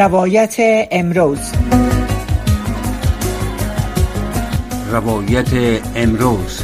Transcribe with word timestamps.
روایت 0.00 0.56
امروز. 0.90 1.52
روایت 4.92 5.80
امروز. 5.96 6.62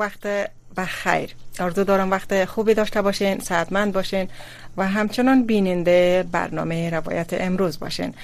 وقت 0.00 0.50
بخیر 0.76 1.34
آرزو 1.60 1.84
دارم 1.84 2.10
وقت 2.10 2.44
خوبی 2.44 2.74
داشته 2.74 3.02
باشین 3.02 3.38
سعدمند 3.38 3.92
باشین 3.92 4.28
و 4.76 4.88
همچنان 4.88 5.42
بیننده 5.46 6.24
برنامه 6.32 6.90
روایت 6.90 7.28
امروز 7.32 7.78
باشین. 7.78 8.14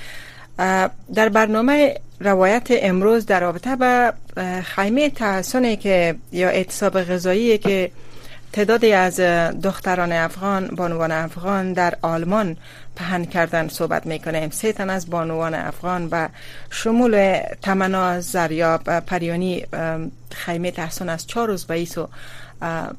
در 1.14 1.28
برنامه 1.28 1.94
روایت 2.20 2.66
امروز 2.70 3.26
در 3.26 3.40
رابطه 3.40 3.76
به 3.76 4.12
خیمه 4.62 5.10
تحسنی 5.10 5.76
که 5.76 6.14
یا 6.32 6.48
اعتصاب 6.48 7.02
غذایی 7.02 7.58
که 7.58 7.90
تعدادی 8.52 8.92
از 8.92 9.20
دختران 9.62 10.12
افغان 10.12 10.66
بانوان 10.66 11.12
افغان 11.12 11.72
در 11.72 11.94
آلمان 12.02 12.56
پهن 12.96 13.24
کردن 13.24 13.68
صحبت 13.68 14.06
می‌کنیم 14.06 14.50
سه 14.50 14.72
تن 14.72 14.90
از 14.90 15.10
بانوان 15.10 15.54
افغان 15.54 16.08
و 16.12 16.28
شمول 16.70 17.42
تمنا 17.62 18.20
زریاب 18.20 19.00
پریانی 19.00 19.66
خیمه 20.30 20.70
تحسن 20.70 21.08
از 21.08 21.26
چهار 21.26 21.48
روز 21.48 21.64
به 21.64 21.86
و 21.96 22.06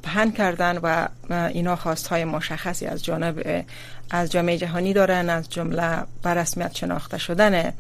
پهن 0.04 0.32
کردن 0.32 0.78
و 0.78 1.08
اینا 1.30 1.76
خواست 1.76 2.08
های 2.08 2.26
مشخصی 2.26 2.86
از 2.86 3.06
جانب 3.06 3.66
از 4.12 4.32
جامعه 4.32 4.58
جهانی 4.58 4.94
دارن 4.94 5.30
از 5.30 5.50
جمله 5.50 5.98
بر 6.24 6.34
رسمیت 6.34 6.76
شناخته 6.76 7.18
شدن 7.18 7.74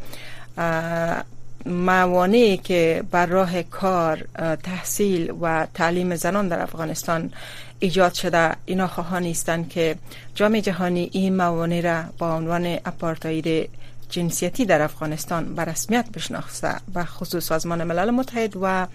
موانعی 1.66 2.58
که 2.58 3.04
بر 3.12 3.26
راه 3.26 3.64
کار 3.64 4.26
تحصیل 4.64 5.34
و 5.42 5.68
تعلیم 5.73 6.16
زنان 6.16 6.48
در 6.48 6.62
افغانستان 6.62 7.32
ایجاد 7.80 8.14
شده. 8.14 8.56
اینا 8.66 8.88
خواهان 8.88 9.23
نیستند 9.23 9.70
که 9.70 9.95
جامعه 10.36 10.61
جهانی 10.61 11.09
این 11.14 11.36
موانع 11.36 11.81
را 11.81 12.03
با 12.17 12.36
عنوان 12.36 12.66
اپارتاید 12.86 13.70
جنسیتی 14.09 14.66
در 14.66 14.81
افغانستان 14.81 15.56
به 15.56 15.66
رسمیت 15.66 16.05
بشناسته 16.14 16.75
و 16.95 17.05
خصوص 17.05 17.45
سازمان 17.45 17.83
ملل 17.83 18.09
متحد 18.09 18.53
و 18.61 18.88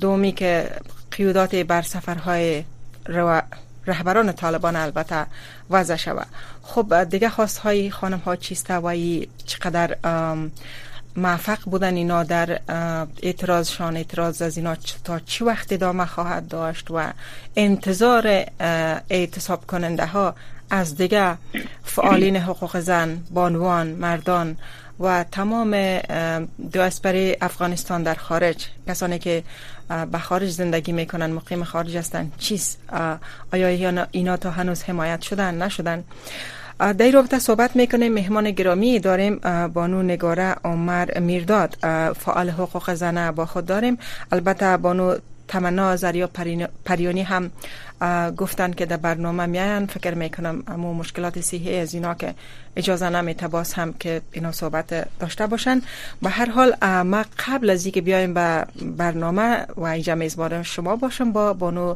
دومی 0.00 0.32
که 0.32 0.70
قیودات 1.10 1.54
بر 1.54 1.82
سفرهای 1.82 2.64
رهبران 3.86 4.32
طالبان 4.32 4.76
البته 4.76 5.26
وضع 5.70 5.96
شود. 5.96 6.26
خب 6.62 7.04
دیگه 7.04 7.28
خواست 7.28 7.58
های 7.58 7.90
خانم 7.90 8.18
ها 8.18 8.36
چیسته 8.36 8.74
و 8.74 8.96
چقدر 9.46 9.96
موفق 11.18 11.58
بودن 11.64 11.94
اینا 11.94 12.22
در 12.22 12.60
اعتراضشان 13.22 13.96
اعتراض 13.96 14.42
از 14.42 14.56
اینا 14.56 14.76
تا 15.04 15.18
چی 15.18 15.44
وقت 15.44 15.72
ادامه 15.72 16.06
خواهد 16.06 16.48
داشت 16.48 16.90
و 16.90 17.12
انتظار 17.56 18.44
اعتصاب 19.10 19.66
کننده 19.66 20.06
ها 20.06 20.34
از 20.70 20.96
دیگه 20.96 21.36
فعالین 21.84 22.36
حقوق 22.36 22.78
زن 22.78 23.22
بانوان 23.30 23.86
مردان 23.86 24.56
و 25.00 25.24
تمام 25.24 25.70
برای 27.02 27.36
افغانستان 27.40 28.02
در 28.02 28.14
خارج. 28.14 28.66
کسانی 28.88 29.18
که 29.18 29.42
به 30.12 30.18
خارج 30.18 30.50
زندگی 30.50 30.92
می‌کنن 30.92 31.32
مقیم 31.32 31.64
خارج 31.64 31.96
هستند 31.96 32.32
چیست 32.38 32.78
آیا 33.52 34.06
اینا 34.10 34.36
تا 34.36 34.50
هنوز 34.50 34.82
حمایت 34.82 35.20
شدن 35.20 35.62
نشدن؟ 35.62 36.04
در 36.78 37.04
این 37.04 37.12
رابطه 37.12 37.38
صحبت 37.38 37.76
می‌کنیم. 37.76 38.12
مهمان 38.12 38.50
گرامی 38.50 38.98
داریم. 38.98 39.40
بانو 39.74 40.02
نگاره 40.02 40.54
عمر 40.64 41.18
میرداد. 41.18 41.76
فعال 42.16 42.50
حقوق 42.50 42.94
زنه 42.94 43.32
با 43.32 43.46
خود 43.46 43.66
داریم. 43.66 43.98
البته 44.32 44.76
بانو 44.76 45.16
تمنا 45.48 45.96
زریا 45.96 46.30
پریانی 46.84 47.22
هم 47.22 47.50
گفتن 48.36 48.72
که 48.72 48.86
در 48.86 48.96
برنامه 48.96 49.46
میاین 49.46 49.86
فکر 49.86 50.14
می‌کنم 50.14 50.62
امو 50.68 50.94
مشکلات 50.94 51.40
صحی 51.40 51.78
از 51.78 51.94
اینا 51.94 52.14
که 52.14 52.34
اجازه 52.76 53.08
نمیته 53.08 53.48
هم 53.76 53.92
که 53.92 54.20
اینا 54.32 54.52
صحبت 54.52 55.18
داشته 55.18 55.46
باشن. 55.46 55.82
به 56.22 56.30
هر 56.30 56.50
حال 56.50 56.74
ما 57.02 57.24
قبل 57.46 57.70
از 57.70 57.84
اینکه 57.84 58.00
بیایم 58.00 58.34
به 58.34 58.66
برنامه 58.96 59.66
و 59.76 59.84
اینجا 59.84 60.14
میزبان 60.14 60.62
شما 60.62 60.96
باشم 60.96 61.32
با 61.32 61.52
بانو 61.52 61.94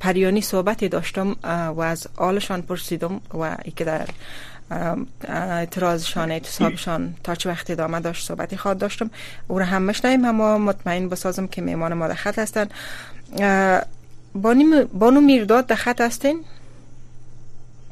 پریانی 0.00 0.40
صحبتی 0.40 0.88
داشتم 0.88 1.36
و 1.76 1.80
از 1.80 2.06
آلشان 2.16 2.62
پرسیدم 2.62 3.20
و 3.34 3.56
ای 3.64 3.70
که 3.76 3.84
در 3.84 4.08
اعتراضشان 5.28 6.30
اعتصابشان 6.30 7.14
تا 7.24 7.34
چه 7.34 7.50
وقت 7.50 7.70
ادامه 7.70 8.00
داشت 8.00 8.26
صحبتی 8.26 8.56
خواد 8.56 8.78
داشتم. 8.78 9.10
او 9.48 9.58
را 9.58 9.64
هم 9.64 9.82
مشنیم 9.82 10.24
اما 10.24 10.58
مطمئن 10.58 11.08
بسازم 11.08 11.46
که 11.46 11.62
میمان 11.62 11.94
ما 11.94 12.08
در 12.08 12.14
خط 12.14 12.38
هستن 12.38 12.68
بانو 14.92 15.20
میرداد 15.20 15.66
در 15.66 15.76
خط 15.76 16.00
هستین؟ 16.00 16.44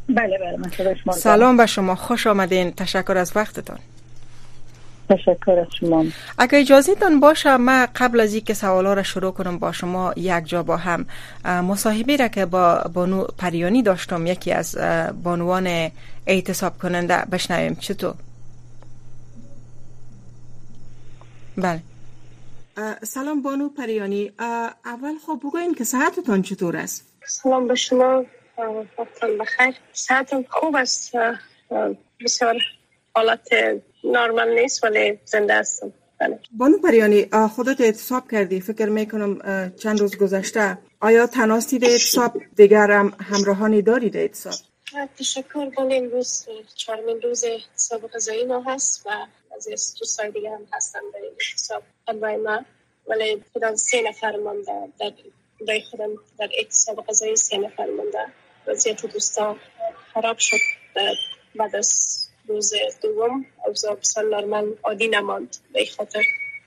بله 0.08 0.38
بله 0.38 1.12
سلام 1.12 1.56
به 1.56 1.66
شما 1.66 1.94
خوش 1.94 2.26
آمدین. 2.26 2.70
تشکر 2.70 3.16
از 3.16 3.32
وقتتان. 3.36 3.78
تشکر 5.08 5.58
از 5.58 5.66
شما. 5.80 6.04
اگر 6.38 6.58
اجازه 6.58 6.94
تان 6.94 7.20
باشه 7.20 7.56
ما 7.56 7.86
قبل 7.96 8.20
از 8.20 8.34
اینکه 8.34 8.54
سوالا 8.54 8.94
را 8.94 9.02
شروع 9.02 9.32
کنم 9.32 9.58
با 9.58 9.72
شما 9.72 10.12
یک 10.16 10.44
جا 10.44 10.62
با 10.62 10.76
هم 10.76 11.06
مصاحبه 11.44 12.16
را 12.16 12.28
که 12.28 12.46
با 12.46 12.90
بانو 12.94 13.24
پریانی 13.24 13.82
داشتم 13.82 14.26
یکی 14.26 14.52
از 14.52 14.76
بانوان 15.22 15.90
اعتصاب 16.26 16.78
کننده 16.78 17.16
بشنویم 17.16 17.74
چطور؟ 17.74 18.14
بله. 21.56 21.80
سلام 23.02 23.42
بانو 23.42 23.68
پریانی. 23.68 24.32
اول 24.84 25.14
خب 25.26 25.40
بگوین 25.44 25.74
که 25.74 25.84
صحتتان 25.84 26.42
چطور 26.42 26.76
است؟ 26.76 27.04
سلام 27.26 27.68
به 27.68 27.74
شما. 27.74 28.24
وقتان 28.98 29.38
بخیر. 29.38 29.74
صحتم 29.92 30.44
خوب 30.50 30.76
است. 30.76 31.12
بسیار 32.24 32.56
حالت 33.14 33.48
نارمال 34.04 34.60
نیست 34.60 34.84
ولی 34.84 35.18
زنده 35.24 35.54
هستم. 35.54 35.92
بله. 36.20 36.38
بانو 36.52 36.78
پریانی 36.78 37.26
خودت 37.54 37.80
اعتصاب 37.80 38.30
کردی. 38.30 38.60
فکر 38.60 38.88
می‌کنم 38.88 39.38
چند 39.76 40.00
روز 40.00 40.16
گذشته. 40.16 40.78
آیا 41.00 41.26
تناستی 41.26 41.78
به 41.78 41.90
اعتصاب 41.90 42.42
دیگر 42.56 42.90
هم 42.90 43.12
همراهانی 43.20 43.82
دارید 43.82 44.16
اعتصاب 44.16 44.54
تشکر. 45.18 45.70
ولی 45.78 45.96
امروز 45.96 46.46
چهارمین 46.74 47.20
روز 47.22 47.44
اعتصاب 47.44 48.10
غذایی 48.10 48.44
ما 48.44 48.62
هست 48.66 49.06
و 49.06 49.10
از 49.54 49.94
دوستای 50.00 50.30
دیگه 50.30 50.50
هم 50.50 50.66
هستن 50.72 51.00
در 51.14 51.20
این 51.20 51.32
اعتصاب 51.48 51.82
انواع 52.08 52.36
ما. 52.36 52.64
ولی 53.06 53.44
خودم 53.52 53.76
سه 53.76 54.02
نفر 54.02 54.36
مانده. 54.36 54.92
در 55.00 55.12
در 55.66 55.78
خودم 55.90 56.10
در 56.38 56.48
اعتصاب 56.54 57.06
غذایی 57.06 57.36
سه 57.36 57.56
نفر 57.56 57.86
مانده. 57.86 58.26
وضعیت 58.66 59.06
دوستا 59.06 59.56
خراب 60.14 60.38
شد. 60.38 60.56
بعد 61.56 61.76
از 61.76 62.20
روز 62.46 62.72
دوم 63.02 63.46
اوضاع 63.66 63.94
بسیار 63.94 64.26
نرمال 64.26 64.76
عادی 64.82 65.08
نماند. 65.08 65.56
به 65.72 65.86
خاطر 65.96 66.22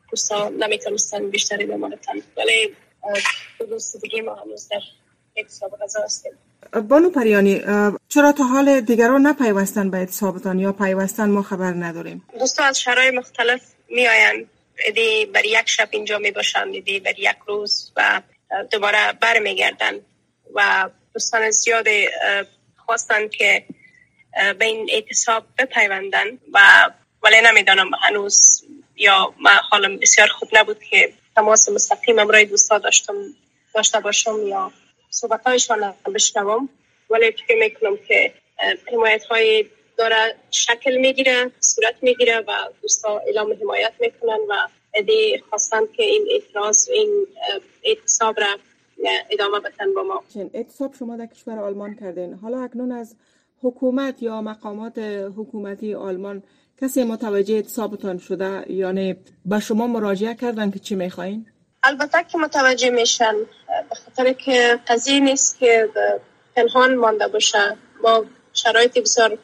دوستا 0.10 0.50
نمی‌تونستن 0.50 1.30
بیشتری 1.30 1.66
بمانتن 1.66 2.22
ولی 2.38 2.76
دوست 3.60 4.02
دیگه 4.02 4.22
ما 4.22 4.36
هنوز 4.36 4.68
در 4.68 4.82
اعتصاب 5.36 5.78
غذا 5.78 6.04
هستیم. 6.04 6.32
بانو 6.90 7.10
پریانی 7.10 7.62
چرا 8.10 8.32
تا 8.32 8.44
حال 8.44 8.82
دیگران 8.82 9.28
نپیوستن 9.28 9.90
به 9.90 9.98
اعتصابتان 9.98 10.60
یا 10.60 10.72
پیوستن 10.72 11.30
ما 11.30 11.42
خبر 11.42 11.74
نداریم؟ 11.74 12.24
دوستا 12.40 12.64
از 12.64 12.80
شهرهای 12.80 13.12
مختلف 13.12 13.62
می 13.90 14.08
آین 14.08 14.48
ایدی 14.86 15.26
بر 15.26 15.46
یک 15.46 15.70
شب 15.70 15.88
اینجا 15.92 16.18
می 16.18 16.32
باشن 16.32 16.68
ایدی 16.68 17.00
بر 17.00 17.20
یک 17.20 17.36
روز 17.48 17.92
و 17.96 18.22
دوباره 18.72 19.14
بر 19.22 19.40
می 19.40 19.56
گردن 19.56 19.94
و 20.56 20.90
دوستان 21.14 21.50
زیاد 21.50 21.86
خواستن 22.86 23.28
که 23.28 23.66
به 24.60 24.66
این 24.66 24.90
اعتصاب 24.92 25.44
بپیوندن 25.58 26.26
و 26.54 26.90
ولی 27.24 27.36
نمی‌دانم 27.42 27.92
هنوز 28.02 28.64
یا 28.96 29.34
من 29.42 29.52
حالم 29.70 29.98
بسیار 29.98 30.28
خوب 30.28 30.50
نبود 30.54 30.84
که 30.84 31.14
تماس 31.36 31.70
مستقیم 31.70 32.20
امرای 32.20 32.46
دوستا 32.46 32.78
داشتم 32.78 33.14
داشته 33.76 34.00
باشم 34.00 34.48
یا 34.48 34.72
صحبت 35.10 35.48
هایشان 35.48 35.94
بشنوم 36.16 36.70
ولی 37.10 37.32
فکر 37.32 37.60
می‌کنم 37.60 37.98
که 38.08 38.34
حمایت 38.92 39.24
های 39.24 39.66
داره 39.98 40.36
شکل 40.52 40.98
می‌گیره 40.98 41.52
صورت 41.60 41.96
می‌گیره 42.02 42.40
و 42.40 42.52
دوستا 42.82 43.18
اعلام 43.20 43.54
حمایت 43.62 43.94
می‌کنن 44.00 44.40
و 44.50 44.68
ادی 44.94 45.44
خواستن 45.50 45.86
که 45.98 46.04
این 46.04 46.28
اعتراض 46.32 46.90
این 46.90 47.28
اعتصاب 47.84 48.40
را 48.40 48.48
ادامه 49.30 49.60
بتن 49.60 49.94
با 49.94 50.04
ما. 50.04 50.24
اعتصاب 50.54 50.94
شما 51.00 51.18
در 51.18 51.26
کشور 51.26 51.60
آلمان 51.60 51.96
کردین. 51.96 52.34
حالا 52.34 52.64
اکنون 52.64 52.92
از 52.92 53.16
حکومت 53.62 54.24
یا 54.24 54.42
مقامات 54.42 54.98
حکومتی 55.38 55.94
آلمان 55.94 56.44
کسی 56.82 57.04
متوجه 57.04 57.56
اعتصابتان 57.56 58.18
شده؟ 58.18 58.72
یعنی 58.72 59.16
به 59.46 59.60
شما 59.60 59.88
مراجعه 59.88 60.36
کردن 60.36 60.72
که 60.72 60.80
چی 60.80 60.96
می‌خواین؟ 60.96 61.46
البته 61.84 62.24
که 62.24 62.38
متوجه 62.38 62.90
میشن 62.90 63.36
به 63.90 63.96
خاطر 63.96 64.34
که 64.34 64.80
قضیه 64.88 65.20
نیست 65.20 65.60
که 65.60 65.90
پنهان 66.56 66.96
مانده 66.96 67.28
باشه. 67.28 67.78
ما 68.04 68.26
شرایط 68.54 68.98
بسیار 68.98 69.38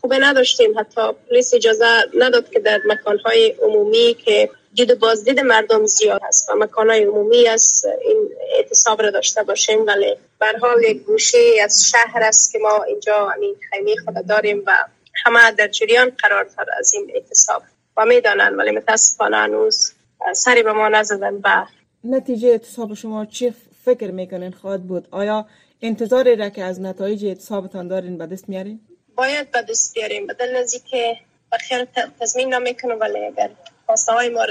خوبه 0.00 0.18
نداشتیم. 0.18 0.78
حتی 0.78 1.00
پلیس 1.30 1.54
اجازه 1.54 1.86
نداد 2.14 2.50
که 2.50 2.60
در 2.60 2.80
مکانهای 2.86 3.54
عمومی 3.62 4.16
که 4.24 4.50
دید 4.74 4.98
بازدید 4.98 5.40
مردم 5.40 5.86
زیاد 5.86 6.20
هست 6.24 6.50
و 6.50 6.54
مکانهای 6.54 7.04
عمومی 7.04 7.48
از 7.48 7.86
این 8.02 8.28
اعتصاب 8.56 9.02
را 9.02 9.10
داشته 9.10 9.42
باشیم. 9.42 9.86
ولی 9.86 10.16
حال 10.60 10.82
یک 10.82 11.02
گوشه 11.02 11.38
از 11.64 11.84
شهر 11.90 12.22
است 12.22 12.52
که 12.52 12.58
ما 12.58 12.82
اینجا 12.82 13.30
این 13.40 13.56
خیمه 13.70 13.94
خود 14.04 14.26
داریم 14.26 14.62
و 14.66 14.84
همه 15.24 15.50
در 15.50 15.68
جریان 15.68 16.12
قرار 16.18 16.44
دار 16.44 16.66
از 16.78 16.94
این 16.94 17.10
اعتصاب 17.14 17.62
و 17.96 18.04
می‌دانن 18.04 18.54
ولی 18.56 18.70
متاسفانه 18.70 19.36
هنوز 19.36 19.92
سری 20.34 20.62
به 20.62 20.72
ما 20.72 20.88
نزدن. 20.88 21.40
و 21.44 21.66
نتیجه 22.04 22.48
اعتصاب 22.48 22.94
شما 22.94 23.26
چی 23.26 23.54
فکر 23.84 24.10
می‌کنین 24.10 24.52
خواهد 24.52 24.82
بود؟ 24.86 25.08
آیا 25.10 25.46
انتظاری 25.82 26.36
را 26.36 26.48
که 26.48 26.64
از 26.64 26.80
نتایج 26.80 27.24
اعتصابتان 27.24 27.88
دارین 27.88 28.18
به 28.18 28.26
دست 28.26 28.48
میارین؟ 28.48 28.80
باید 29.14 29.50
به 29.50 29.62
دست 29.62 29.94
بیاریم. 29.94 30.26
بدل 30.26 30.56
نزی 30.56 30.78
که 30.90 31.16
بخیر 31.52 31.84
تضمین 32.20 32.54
نمی‌کنم 32.54 33.00
ولی 33.00 33.24
اگر 33.24 33.50
خواسته 33.86 34.12
های 34.12 34.28
ما 34.28 34.46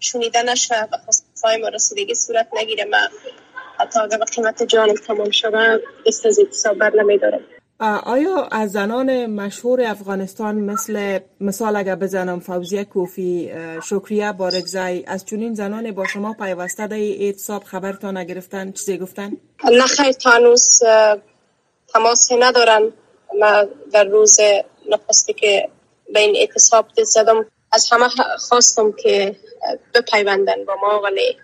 شنیده 0.00 0.42
نشه 0.42 0.84
و 0.84 0.96
خواسته 1.04 1.48
های 1.48 1.62
ما 1.62 1.68
رسیدگی 1.68 2.14
صورت 2.14 2.48
نگیره 2.52 2.84
من 2.84 3.08
حتی 3.78 4.00
اگر 4.00 4.18
به 4.18 4.24
قیمت 4.24 4.62
جانم 4.62 4.94
تمام 4.94 5.30
شده 5.30 5.80
دست 6.06 6.26
از 6.26 6.38
اعتصاب 6.38 6.78
بر 6.78 6.92
نمیدارم. 6.96 7.40
آیا 7.82 8.48
از 8.50 8.72
زنان 8.72 9.26
مشهور 9.26 9.82
افغانستان 9.82 10.54
مثل 10.54 11.18
مثال 11.40 11.76
اگر 11.76 11.94
بزنم 11.94 12.40
فوزیه 12.40 12.84
کوفی 12.84 13.52
شکریه 13.84 14.32
بارگزای 14.32 15.04
از 15.06 15.26
چونین 15.26 15.54
زنان 15.54 15.92
با 15.92 16.06
شما 16.06 16.32
پیوسته 16.32 16.86
در 16.86 16.96
اعتصاب 16.96 17.64
خبرتان 17.64 18.16
نگرفتن 18.16 18.72
چیزی 18.72 18.98
گفتن؟ 18.98 19.32
نه 19.64 19.86
خیلی 19.86 20.12
تانوس 20.12 20.78
تماسی 21.88 22.36
ندارن 22.36 22.92
ما 23.40 23.64
در 23.92 24.04
روز 24.04 24.38
نخستی 24.90 25.32
که 25.32 25.68
به 26.14 26.20
این 26.20 26.36
اعتصاب 26.36 26.86
زدم. 27.04 27.46
از 27.72 27.88
همه 27.92 28.08
خواستم 28.38 28.92
که 28.92 29.36
بپیوندن 29.94 30.64
با 30.66 30.74
ما 30.82 31.00
ولی 31.04 31.36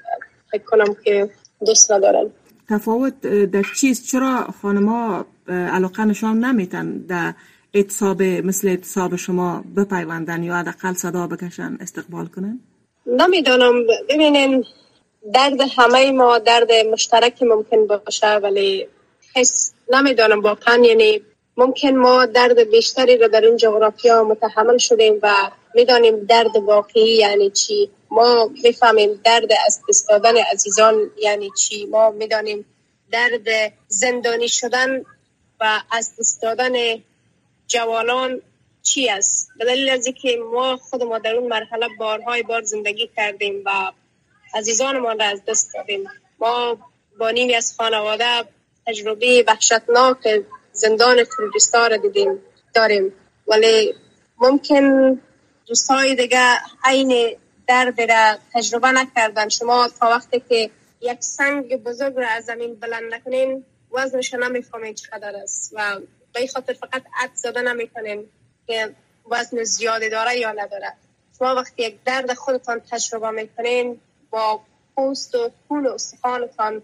فکر 0.50 0.62
کنم 0.64 0.96
که 1.04 1.30
دوست 1.66 1.92
ندارن. 1.92 2.30
تفاوت 2.70 3.20
در 3.26 3.62
چیست؟ 3.80 4.06
چرا 4.06 4.46
خانما 4.62 5.26
علاقه 5.48 6.04
نشان 6.04 6.44
نمیتن 6.44 6.98
در 6.98 7.34
اعتصاب 7.74 8.22
مثل 8.22 8.68
اعتصاب 8.68 9.16
شما 9.16 9.64
بپیوندن 9.76 10.42
یا 10.42 10.54
حداقل 10.56 10.92
صدا 10.92 11.26
بکشن 11.26 11.78
استقبال 11.80 12.26
کنن؟ 12.26 12.60
نمی‌دانم 13.06 13.74
ببینین 14.10 14.64
درد 15.34 15.60
همه 15.76 16.12
ما 16.12 16.38
درد 16.38 16.72
مشترک 16.72 17.42
ممکن 17.42 17.86
باشه 17.86 18.36
ولی 18.36 18.86
حس 19.36 19.72
نمی‌دانم 19.92 20.40
واقعا. 20.40 20.84
یعنی 20.84 21.20
ممکن 21.56 21.90
ما 21.96 22.26
درد 22.26 22.70
بیشتری 22.70 23.16
رو 23.16 23.28
در 23.28 23.40
این 23.40 23.56
جغرافیا 23.56 24.24
متحمل 24.24 24.78
شدیم 24.78 25.14
و 25.22 25.34
می‌دانیم 25.74 26.24
درد 26.24 26.56
واقعی 26.56 27.16
یعنی 27.16 27.50
چی. 27.50 27.90
ما 28.10 28.50
می‌فهمیم 28.64 29.20
درد 29.24 29.48
از 29.66 29.80
دست 29.88 30.08
دادن 30.08 30.34
عزیزان 30.52 31.10
یعنی 31.22 31.50
چی. 31.58 31.86
ما 31.86 32.10
می‌دانیم 32.10 32.64
درد 33.12 33.72
زندانی 33.88 34.48
شدن 34.48 35.04
و 35.60 35.80
از 35.90 36.12
دست 36.18 36.42
دادن 36.42 36.72
جوانان 37.66 38.42
چی 38.82 39.08
است؟ 39.08 39.48
به 39.58 39.64
دلیل 39.64 39.88
از 39.88 40.08
که 40.22 40.38
ما 40.52 40.76
خود 40.76 41.02
ما 41.02 41.18
در 41.18 41.34
اون 41.34 41.48
مرحله 41.48 41.88
بارهای 41.98 42.42
بار 42.42 42.62
زندگی 42.62 43.10
کردیم 43.16 43.62
و 43.66 43.92
عزیزانمان 44.54 45.18
را 45.18 45.26
از 45.26 45.44
دست 45.48 45.74
دادیم. 45.74 46.04
ما 46.38 46.78
با 47.18 47.30
نیمی 47.30 47.54
از 47.54 47.74
خانواده 47.76 48.44
تجربه 48.86 49.44
وحشتناک 49.48 50.44
زندان 50.72 51.16
کردستان 51.38 51.90
را 51.90 51.96
دیدیم 51.96 52.42
داریم. 52.74 53.12
ولی 53.46 53.94
ممکن 54.38 55.18
دوستای 55.66 56.14
دیگه 56.14 56.56
عین 56.84 57.36
درد 57.66 58.00
را 58.00 58.38
تجربه 58.54 58.88
نکردن. 58.88 59.48
شما 59.48 59.88
تا 60.00 60.06
وقتی 60.06 60.42
که 60.48 60.70
یک 61.00 61.22
سنگ 61.22 61.82
بزرگ 61.82 62.16
را 62.16 62.28
از 62.28 62.44
زمین 62.44 62.74
بلند 62.74 63.14
نکنین 63.14 63.64
وزنش 63.92 64.34
نمی‌فهمین 64.34 64.94
چقدر 64.94 65.36
است 65.36 65.70
و 65.74 66.00
به 66.32 66.46
خاطر 66.46 66.72
فقط 66.72 67.02
عد 67.16 67.30
زده 67.34 67.62
نمی‌کنین 67.62 68.28
که 68.66 68.94
وزن 69.30 69.64
زیادی 69.64 70.08
داره 70.08 70.38
یا 70.38 70.52
نداره. 70.52 70.92
شما 71.38 71.54
وقتی 71.54 71.82
یک 71.82 71.98
درد 72.04 72.34
خودتان 72.34 72.80
تجربه 72.90 73.30
می‌کنین 73.30 74.00
با 74.30 74.60
پوست 74.94 75.34
و 75.34 75.50
خون 75.68 75.86
و 75.86 75.90
استخوانتان 75.90 76.82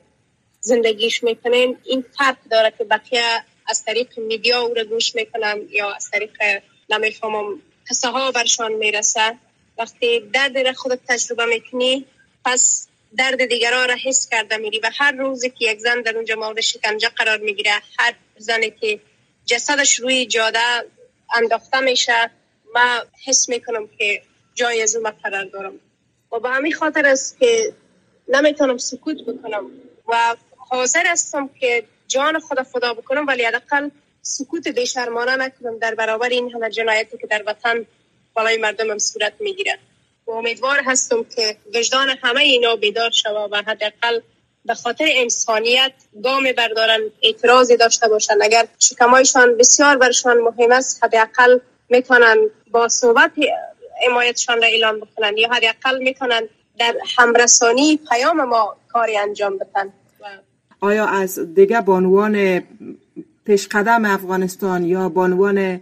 زندگیش 0.61 1.25
می‌کنین 1.25 1.79
این 1.85 2.05
فرق 2.19 2.37
داره 2.51 2.71
که 2.79 2.85
بقیه 2.85 3.45
از 3.67 3.85
طریق 3.85 4.19
میدیا 4.19 4.61
او 4.61 4.75
را 4.75 4.85
گوش 4.85 5.15
می‌کنن 5.15 5.61
یا 5.71 5.93
از 5.93 6.11
طریق 6.11 6.62
نمی‌فهمم 6.91 7.62
قصه 7.91 8.09
ها 8.09 8.33
برشان 8.33 8.73
می‌رسه. 8.73 9.39
وقتی 9.79 10.21
درد 10.21 10.59
را 10.59 10.73
خودت 10.73 11.01
تجربه 11.09 11.45
می‌کنی 11.47 12.06
پس 12.45 12.89
درد 13.16 13.44
دیگران 13.44 13.88
را 13.88 13.96
حس 14.05 14.28
کرده 14.28 14.56
میری 14.56 14.78
و 14.78 14.90
هر 14.99 15.12
روزی 15.12 15.50
که 15.50 15.70
یک 15.70 15.78
زن 15.78 16.02
در 16.02 16.16
اونجا 16.16 16.34
مورد 16.34 16.61
شکنجه 16.61 17.08
قرار 17.08 17.38
می‌گیره 17.38 17.72
هر 17.99 18.14
زنی 18.38 18.70
که 18.70 19.00
جسدش 19.46 19.94
روی 19.94 20.26
جاده 20.26 20.58
انداخته 21.34 21.81
میشه 21.81 22.31
ما 22.75 23.05
حس 23.26 23.49
می‌کنم 23.49 23.88
که 23.99 24.22
جای 24.55 24.82
از 24.82 24.96
اون 24.96 25.11
قرار 25.11 25.44
دارم. 25.44 25.81
و 26.32 26.38
به 26.38 26.49
همین 26.50 26.72
خاطر 26.72 27.06
است 27.06 27.38
که 27.38 27.72
نمی‌تونم 28.28 28.78
سکوت 28.78 29.17
بکنم 29.26 29.70
و 30.08 30.37
حاضر 30.56 31.06
هستم 31.06 31.50
که 31.60 31.84
جان 32.08 32.40
خدا 32.40 32.62
فدا 32.62 32.94
بکنم 32.94 33.26
ولی 33.26 33.44
حداقل 33.44 33.88
سکوت 34.22 34.69
بیشرمانه 34.69 35.37
نکنم. 35.37 35.78
در 35.78 35.94
برابر 35.94 36.28
این 36.28 36.52
همه 36.55 36.70
جنایتی 36.70 37.19
که 37.19 37.26
در 37.26 37.43
وطن 37.46 37.87
بالای 38.34 38.56
مردمم 38.56 38.99
صورت 38.99 39.32
می‌گیره. 39.40 39.78
و 40.26 40.31
امیدوار 40.31 40.81
هستم 40.85 41.25
که 41.25 41.56
وجدان 41.75 42.09
همه 42.23 42.41
اینا 42.41 42.76
بیدار 42.76 43.11
شود 43.11 43.53
و 43.53 43.56
حداقل 43.56 44.21
به 44.65 44.75
خاطر 44.75 45.05
انسانیت 45.09 45.93
گام 46.25 46.44
بردارن 46.56 47.00
اعتراضی 47.23 47.76
داشته 47.76 48.09
باشن. 48.09 48.35
اگر 48.43 48.67
شکمایشان 48.79 49.56
بسیار 49.56 49.97
برشان 49.97 50.38
مهم 50.38 50.73
است 50.73 51.05
حداقل 51.05 51.59
می‌تونن 51.88 52.37
با 52.71 52.88
صحبت 52.88 53.32
حمایتشان 54.06 54.62
را 54.62 54.69
اعلام 54.69 55.00
بکنن 55.00 55.37
یا 55.37 55.49
حداقل 55.53 56.03
می‌تونن 56.03 56.49
در 56.79 56.94
همرسانی 57.17 58.01
پیام 58.10 58.44
ما 58.44 58.77
کاری 58.89 59.19
انجام 59.19 59.58
بدن. 59.58 59.93
آیا 60.81 61.06
از 61.06 61.55
دیگه 61.55 61.81
بانوان 61.81 62.63
پیشقدم 63.46 64.05
افغانستان 64.05 64.84
یا 64.84 65.08
بانوان 65.08 65.81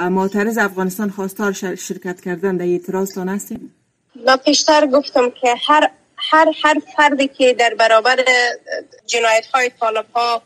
معترض 0.00 0.58
افغانستان 0.58 1.10
خواستار 1.10 1.52
شرکت 1.74 2.20
کردن 2.20 2.56
در 2.56 2.64
اعتراض 2.64 3.14
تان 3.14 3.28
من 4.14 4.36
پیشتر 4.36 4.86
گفتم 4.86 5.30
که 5.30 5.54
هر 5.66 5.90
هر 6.16 6.52
هر 6.62 6.76
فردی 6.96 7.28
که 7.28 7.54
در 7.54 7.74
برابر 7.74 8.24
جنایت 9.06 9.46
های 9.46 9.70
طالب 9.80 10.06
ها 10.14 10.42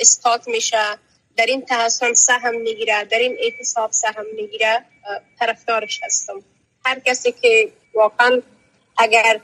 استاد 0.00 0.42
میشه 0.46 0.98
در 1.36 1.46
این 1.46 1.64
تحسن 1.64 2.12
سهم 2.12 2.54
می‌گیره 2.54 3.04
در 3.04 3.18
این 3.18 3.36
اعتصاب 3.40 3.92
سهم 3.92 4.24
می‌گیره 4.36 4.84
طرفدارش 5.38 6.00
هستم. 6.02 6.42
هر 6.84 6.98
کسی 6.98 7.32
که 7.32 7.72
واقعا 7.94 8.42
اگر 8.98 9.40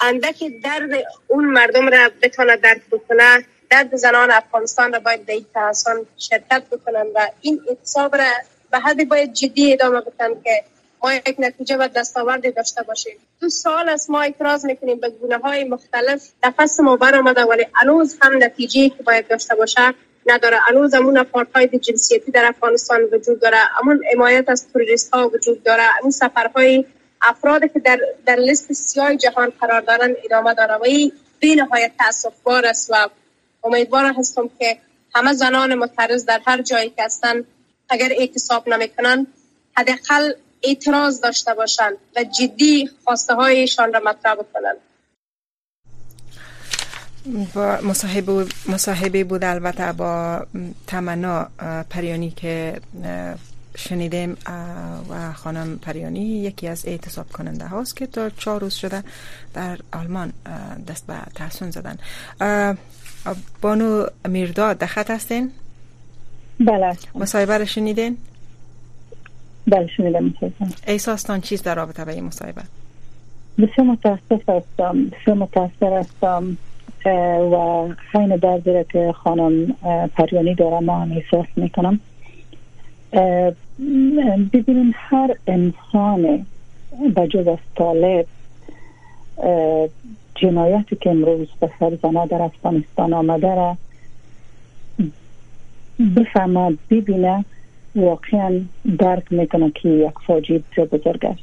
اندک 0.00 0.44
درد 0.64 0.90
اون 1.28 1.44
مردم 1.44 1.88
را 1.88 2.10
بتونه 2.22 2.56
درک 2.56 2.82
بکنه 2.90 3.44
درد 3.70 3.96
زنان 3.96 4.30
افغانستان 4.30 4.92
را 4.92 4.98
باید 4.98 5.26
در 5.26 5.34
این 5.34 5.46
تحسن 5.54 6.06
شرکت 6.18 6.62
بکنن 6.70 7.06
و 7.14 7.30
این 7.40 7.60
اعتصاب 7.68 8.16
را 8.16 8.30
به 8.70 8.78
حدی 8.78 9.04
باید 9.04 9.32
جدی 9.32 9.72
ادامه 9.72 10.00
بدن 10.00 10.42
که 10.44 10.64
ما 11.06 11.14
یک 11.14 11.36
نتیجه 11.38 11.76
و 11.76 11.88
دستاوردی 11.96 12.50
داشته 12.50 12.82
باشیم. 12.82 13.16
دو 13.40 13.48
سال 13.48 13.88
از 13.88 14.10
ما 14.10 14.20
اعتراض 14.20 14.64
می‌کنیم 14.64 15.00
به 15.00 15.10
گونه 15.10 15.38
های 15.38 15.64
مختلف. 15.64 16.30
نفس 16.44 16.80
ما 16.80 16.96
بر 16.96 17.14
آمده 17.14 17.44
ولی 17.44 17.66
هنوز 17.74 18.18
هم 18.22 18.44
نتیجه 18.44 18.88
که 18.88 19.02
باید 19.02 19.28
داشته 19.28 19.54
باشه 19.54 19.94
نداره. 20.26 20.56
هنوز 20.56 20.94
همون 20.94 21.18
اپارتاید 21.18 21.80
جنسیتی 21.80 22.30
در 22.32 22.44
افغانستان 22.44 23.00
وجود 23.12 23.40
داره. 23.40 23.56
همون 23.56 24.00
حمایت 24.12 24.48
از 24.48 24.72
توریست 24.72 25.14
ها 25.14 25.28
وجود 25.28 25.62
داره. 25.62 25.82
همون 25.82 26.10
سفرهای 26.10 26.84
افرادی 27.22 27.68
که 27.68 27.78
در, 27.78 27.98
در 28.26 28.36
لیست 28.36 28.72
سیاه 28.72 29.16
جهان 29.16 29.52
قرار 29.60 29.80
دارن 29.80 30.14
ادامه 30.24 30.54
داره 30.54 30.74
و 30.74 30.84
این 30.84 31.12
بی 31.40 31.54
نهایت 31.54 31.92
بار 32.44 32.66
است 32.66 32.90
و 32.90 33.08
امیدوار 33.64 34.14
هستم 34.18 34.50
که 34.58 34.78
همه 35.14 35.32
زنان 35.32 35.74
متعرض 35.74 36.24
در 36.24 36.40
هر 36.46 36.62
جایی 36.62 36.90
که 36.90 37.02
هستن 37.02 37.44
اگر 37.88 38.08
اعتصاب 38.18 38.68
نمی‌کنن 38.68 39.26
حداقل 39.76 40.32
اعتراض 40.62 41.20
داشته 41.20 41.54
باشند 41.54 41.96
و 42.16 42.24
جدی 42.24 42.90
خواسته 43.04 43.34
هایشان 43.34 43.92
را 43.92 44.00
مطرح 44.04 44.34
بکنند 44.34 44.76
با 47.54 47.78
مصاحبه 48.68 49.24
بود 49.24 49.44
البته 49.44 49.92
با 49.92 50.46
تمنا 50.86 51.48
پریانی 51.90 52.30
که 52.30 52.80
شنیدیم 53.76 54.36
و 55.10 55.32
خانم 55.32 55.78
پریانی 55.78 56.24
یکی 56.24 56.68
از 56.68 56.86
اعتصاب 56.86 57.28
کننده 57.28 57.66
هاست 57.66 57.96
که 57.96 58.06
تا 58.06 58.30
چهار 58.30 58.60
روز 58.60 58.74
شده 58.74 59.02
در 59.54 59.78
آلمان 59.92 60.32
دست 60.88 61.06
به 61.06 61.14
تحسن 61.34 61.70
زدن 61.70 61.98
بانو 63.60 64.06
میرداد 64.28 64.78
دخت 64.78 65.10
هستین؟ 65.10 65.52
بله 66.60 66.96
مصاحبه 67.14 67.58
رو 67.58 67.64
شنیدین؟ 67.64 68.18
بله 69.66 69.86
شنیدم 69.86 70.34
احساستان 70.86 71.40
چیز 71.40 71.62
در 71.62 71.74
رابطه 71.74 72.04
به 72.04 72.12
این 72.12 72.24
مصاحبه؟ 72.24 72.62
بسیار 73.58 73.86
متاسف 73.86 74.48
هستم 74.48 75.04
بسیار 75.04 75.36
متاسف 75.36 75.82
هستم 75.82 76.56
و 77.52 77.88
خیلی 78.12 78.36
دردی 78.36 78.84
که 78.92 79.12
خانم 79.12 79.66
پریانی 80.16 80.54
دارم 80.54 80.84
ما 80.84 81.00
هم 81.00 81.12
احساس 81.12 81.46
می‌کنم 81.56 82.00
ببینیم 84.52 84.94
هر 84.94 85.34
انسان 85.46 86.46
بجز 87.16 87.48
از 87.48 87.58
طالب 87.76 88.26
جنایتی 90.34 90.96
که 90.96 91.10
امروز 91.10 91.48
به 91.60 91.70
سر 91.80 91.98
زنا 92.02 92.26
در 92.26 92.42
افغانستان 92.42 93.12
آمده 93.12 93.54
را 93.54 93.76
بفهمه 96.16 96.78
ببینه 96.90 97.44
واقعا 97.96 98.60
درک 98.98 99.32
می‌کنه 99.32 99.70
که 99.70 99.88
یک 99.88 100.14
فاجعه 100.26 100.62
بزرگ 100.92 101.26
است. 101.26 101.40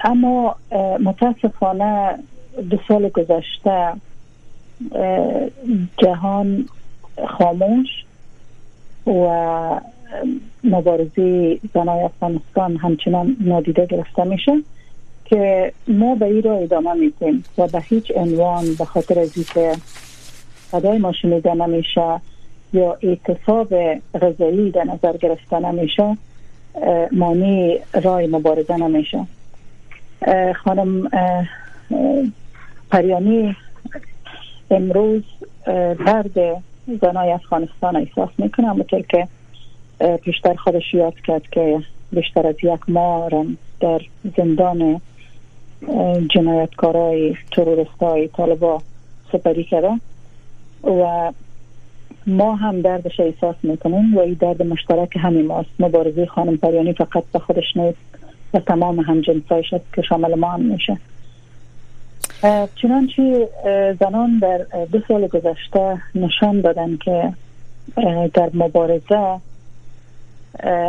اما 0.00 0.56
متاسفانه 1.00 2.18
دو 2.70 2.78
سال 2.88 3.08
گذشته 3.08 3.92
جهان 5.98 6.68
خاموش 7.28 7.86
و 9.06 9.80
مبارزه 10.64 11.58
زنای 11.74 12.02
افغانستان 12.04 12.76
همچنان 12.76 13.36
نادیده 13.40 13.86
گرفته 13.86 14.24
میشه 14.24 14.52
که 15.24 15.72
ما 15.88 16.14
به 16.14 16.26
این 16.26 16.42
را 16.42 16.56
ادامه 16.56 16.94
میتیم 16.94 17.44
و 17.58 17.66
به 17.66 17.80
هیچ 17.80 18.12
عنوان 18.16 18.74
به 18.78 18.84
خاطر 18.84 19.18
از 19.18 19.32
که 19.54 19.72
صدای 20.70 20.98
ما 20.98 21.12
شنیده 21.12 21.54
نمیشه 21.54 22.20
یا 22.72 22.98
اعتصاب 23.02 23.74
غذایی 24.22 24.70
در 24.70 24.84
نظر 24.84 25.16
گرفته 25.16 25.58
نمیشه 25.58 26.16
مانی 27.12 27.78
رای 28.02 28.26
مبارزه 28.26 28.76
نمیشه 28.76 29.26
خانم 30.64 31.08
پریانی 32.90 33.56
امروز 34.70 35.22
درد 36.06 36.62
زنای 37.00 37.32
افغانستان 37.32 37.96
احساس 37.96 38.30
می‌کنم 38.38 38.66
همونطور 38.66 39.02
که 39.02 39.28
پیشتر 40.22 40.54
خودش 40.54 40.94
یاد 40.94 41.14
کرد 41.14 41.42
که 41.42 41.82
بیشتر 42.12 42.46
از 42.46 42.54
یک 42.62 42.80
ماه 42.88 43.30
در 43.80 44.00
زندان 44.36 45.00
جنایتکارای 46.34 47.36
تروریست 47.52 48.02
های 48.02 48.28
طالبا 48.28 48.82
سپری 49.32 49.64
کرده 49.64 50.00
و 50.84 51.32
ما 52.28 52.54
هم 52.54 52.80
دردش 52.80 53.20
احساس 53.20 53.56
می‌کنیم 53.62 54.16
و 54.16 54.20
این 54.20 54.36
درد 54.40 54.62
مشترک 54.62 55.16
همین 55.16 55.46
ماست. 55.46 55.70
مبارزه 55.78 56.26
خانم 56.26 56.56
پریانی 56.56 56.92
فقط 56.92 57.24
به 57.32 57.38
خودش 57.38 57.76
نیست 57.76 57.98
و 58.54 58.58
تمام 58.60 59.00
هم 59.00 59.20
جنسایش 59.20 59.74
که 59.94 60.02
شامل 60.02 60.34
ما 60.34 60.50
هم 60.50 60.60
میشه. 60.60 60.98
چنانچه 62.74 63.48
زنان 64.00 64.38
در 64.38 64.84
دو 64.92 65.00
سال 65.08 65.26
گذشته 65.26 65.98
نشان 66.14 66.60
دادن 66.60 66.96
که 66.96 67.32
در 68.34 68.50
مبارزه 68.54 69.40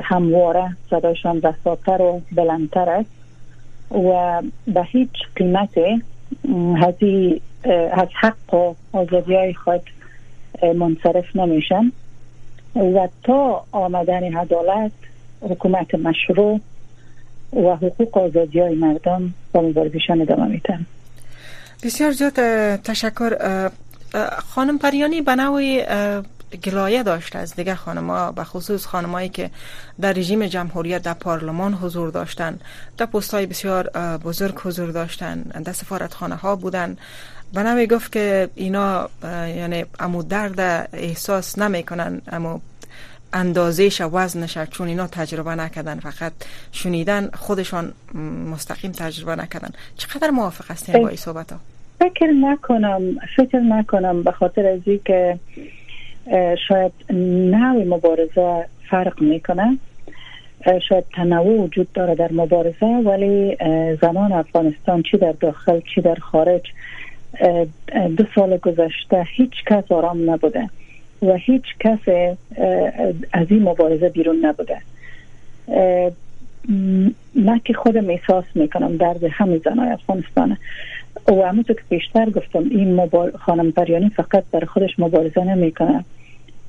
همواره 0.03 0.69
صدایشان 0.89 1.41
رساتر 1.41 2.01
و 2.01 2.21
بلندتر 2.31 2.89
است 2.89 3.09
و 3.91 4.41
به 4.67 4.83
هیچ 4.83 5.11
قیمتی 5.35 6.01
از 7.91 8.07
حق 8.13 8.53
و 8.53 8.73
آزادی 8.93 9.35
های 9.35 9.53
خود 9.53 9.81
منصرف 10.63 11.35
نمیشن 11.35 11.91
و 12.75 13.07
تا 13.23 13.65
آمدن 13.71 14.37
عدالت 14.37 14.91
حکومت 15.41 15.95
مشروع 15.95 16.59
و 17.53 17.75
حقوق 17.75 18.17
آزادی 18.17 18.59
های 18.59 18.75
مردم 18.75 19.33
با 19.53 19.61
مبارزشان 19.61 20.21
ادامه 20.21 20.47
میتن 20.47 20.85
بسیار 21.83 22.11
زیاد 22.11 22.33
تشکر. 22.75 23.69
خانم 24.39 24.77
پریانی 24.77 25.21
به 25.21 25.35
نوعی 25.35 25.83
گلایه 26.63 27.03
داشته 27.03 27.39
از 27.39 27.55
دیگه 27.55 27.75
خانما 27.75 28.31
به 28.31 28.43
خصوص 28.43 28.85
خانمایی 28.85 29.29
که 29.29 29.49
در 30.01 30.13
رژیم 30.13 30.45
جمهوریت 30.45 31.01
در 31.01 31.13
پارلمان 31.13 31.73
حضور 31.73 32.11
داشتن 32.11 32.59
در 32.97 33.07
های 33.31 33.45
بسیار 33.45 33.89
بزرگ 34.17 34.55
حضور 34.63 34.91
داشتن 34.91 35.41
در 35.41 35.73
سفارتخانه 35.73 36.35
ها 36.35 36.55
بودن. 36.55 36.97
به 37.53 37.63
نوعی 37.63 37.87
گفت 37.87 38.11
که 38.11 38.49
اینا 38.55 39.09
یعنی 39.55 39.85
امو 39.99 40.23
درد 40.23 40.89
احساس 40.93 41.59
نمی‌کنن 41.59 42.21
امو 42.31 42.59
اندازهش 43.33 44.01
و 44.01 44.09
وزنش 44.17 44.57
چون 44.57 44.87
اینا 44.87 45.07
تجربه 45.07 45.55
نکردن 45.55 45.99
فقط 45.99 46.33
شنیدن 46.71 47.29
خودشان 47.33 47.93
مستقیم 48.51 48.91
تجربه 48.91 49.35
نکردن 49.35 49.69
چقدر 49.97 50.29
موافق 50.29 50.71
هستین 50.71 51.01
با 51.01 51.07
این 51.07 51.17
صحبت 51.17 51.51
ها؟ 51.51 51.59
فکر 51.99 52.31
نکنم 52.31 53.01
فکر 53.35 53.59
نکنم 53.59 54.23
به 54.23 54.31
خاطر 54.31 54.67
از 54.67 54.79
که 55.05 55.39
شاید 56.67 56.91
نوع 57.09 57.83
مبارزه 57.83 58.65
فرق 58.89 59.21
می‌کنه 59.21 59.77
شاید 60.89 61.03
تنوع 61.15 61.61
وجود 61.61 61.91
داره 61.93 62.15
در 62.15 62.31
مبارزه 62.31 62.85
ولی 62.85 63.57
زمان 64.01 64.31
افغانستان 64.31 65.03
چی 65.03 65.17
در 65.17 65.31
داخل 65.31 65.81
چی 65.95 66.01
در 66.01 66.15
خارج 66.15 66.63
دو 68.17 68.23
سال 68.35 68.57
گذشته 68.57 69.27
هیچ 69.35 69.53
کس 69.65 69.91
آرام 69.91 70.29
نبوده 70.29 70.69
و 71.21 71.33
هیچ 71.33 71.63
کس 71.79 71.99
از 73.33 73.47
این 73.49 73.63
مبارزه 73.63 74.09
بیرون 74.09 74.45
نبوده. 74.45 74.77
من 77.35 77.59
که 77.65 77.73
خودم 77.73 78.09
احساس 78.09 78.45
می‌کنم 78.55 78.97
درد 78.97 79.23
همه 79.23 79.57
زنای 79.57 79.89
افغانستانه. 79.89 80.57
و 81.27 81.47
همونطور 81.47 81.75
که 81.75 81.81
بیشتر 81.89 82.29
گفتم 82.29 82.63
این 82.71 82.95
مبار... 82.95 83.31
خانم 83.37 83.71
پریانی 83.71 84.09
فقط 84.09 84.43
برای 84.51 84.65
خودش 84.65 84.99
مبارزه 84.99 85.43
نمی‌کنه. 85.43 86.05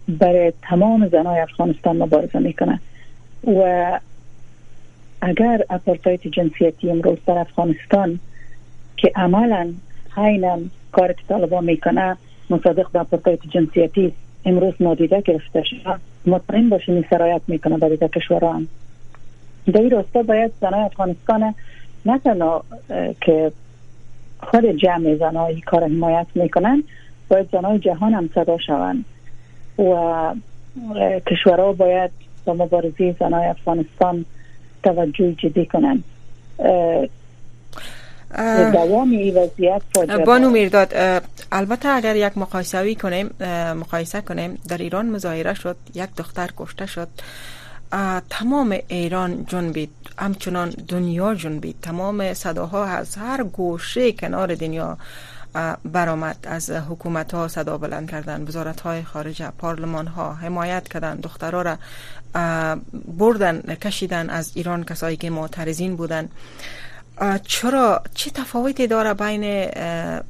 برای 0.08 0.52
تمام 0.62 1.08
زنای 1.08 1.40
افغانستان 1.40 1.96
مبارزه 1.96 2.38
می‌کنه. 2.38 2.80
و 3.46 4.00
اگر 5.20 5.64
اپارتایت 5.70 6.28
جنسیتی 6.28 6.90
امروز 6.90 7.18
در 7.26 7.38
افغانستان 7.38 8.20
که 8.96 9.12
عملا 9.16 9.72
حینا 10.16 10.58
کار 10.92 11.12
که 11.12 11.22
طالبا 11.28 11.60
می‌کنه. 11.60 12.16
مصادق 12.50 12.90
به 12.92 13.00
اپارتایت 13.00 13.38
جنسیتی 13.50 14.12
امروز 14.44 14.74
نادیده 14.80 15.20
گرفته 15.20 15.62
شد 15.62 16.00
مطمئن 16.26 16.68
باشین 16.68 17.04
سرایت 17.10 17.42
می‌کنه 17.46 17.78
به 17.78 17.88
دیگه 17.88 18.08
کشوران. 18.08 18.68
راستا 19.90 20.22
باید 20.22 20.52
زنای 20.60 20.80
افغانستان 20.80 21.54
نه 22.06 22.18
تنها 22.18 22.64
که 23.20 23.52
خود 24.40 24.66
جمع 24.66 25.16
زنای 25.16 25.60
کار 25.60 25.84
حمایت 25.84 26.26
می‌کنن 26.34 26.82
باید 27.28 27.48
زنای 27.52 27.78
جهان 27.78 28.14
هم 28.14 28.30
صدا 28.34 28.58
شوند. 28.58 29.04
و 29.78 30.34
کشورها 31.26 31.72
باید 31.72 32.10
با 32.44 32.54
مبارزه 32.54 33.16
زنای 33.20 33.46
افغانستان 33.46 34.24
توجه 34.82 35.32
جدی 35.32 35.66
کنند. 35.66 36.04
دوام 38.72 39.14
وضعیت 39.14 39.82
بانو 40.26 40.50
میرداد 40.50 40.92
البته 41.52 41.88
اگر 41.88 42.16
یک 42.16 42.38
مقایسه 42.38 42.94
کنیم 42.94 43.30
مقایسه 43.76 44.20
کنیم 44.20 44.58
در 44.68 44.78
ایران 44.78 45.06
مظاهره 45.06 45.54
شد 45.54 45.76
یک 45.94 46.08
دختر 46.16 46.50
کشته 46.56 46.86
شد 46.86 47.08
تمام 48.30 48.78
ایران 48.88 49.44
جنبید 49.48 49.90
همچنان 50.18 50.68
دنیا 50.88 51.34
جنبید 51.34 51.76
تمام 51.82 52.34
صداها 52.34 52.84
از 52.84 53.16
هر 53.16 53.42
گوشه 53.42 54.12
کنار 54.12 54.54
دنیا 54.54 54.98
برآمد 55.84 56.36
از 56.42 56.70
حکومت 56.70 57.34
ها 57.34 57.48
صدا 57.48 57.78
بلند 57.78 58.10
کردن 58.10 58.42
وزارت 58.42 58.80
های 58.80 59.02
خارجه 59.02 59.52
پارلمان 59.58 60.06
ها 60.06 60.34
حمایت 60.34 60.88
کردن 60.88 61.16
دخترها 61.16 61.62
را 61.62 61.76
بردن 63.18 63.60
کشیدن 63.60 64.30
از 64.30 64.52
ایران 64.54 64.84
کسایی 64.84 65.16
که 65.16 65.30
معترضین 65.30 65.96
بودن 65.96 66.28
چرا 67.46 68.02
چه 68.14 68.30
تفاوتی 68.30 68.86
داره 68.86 69.14
بین 69.14 69.66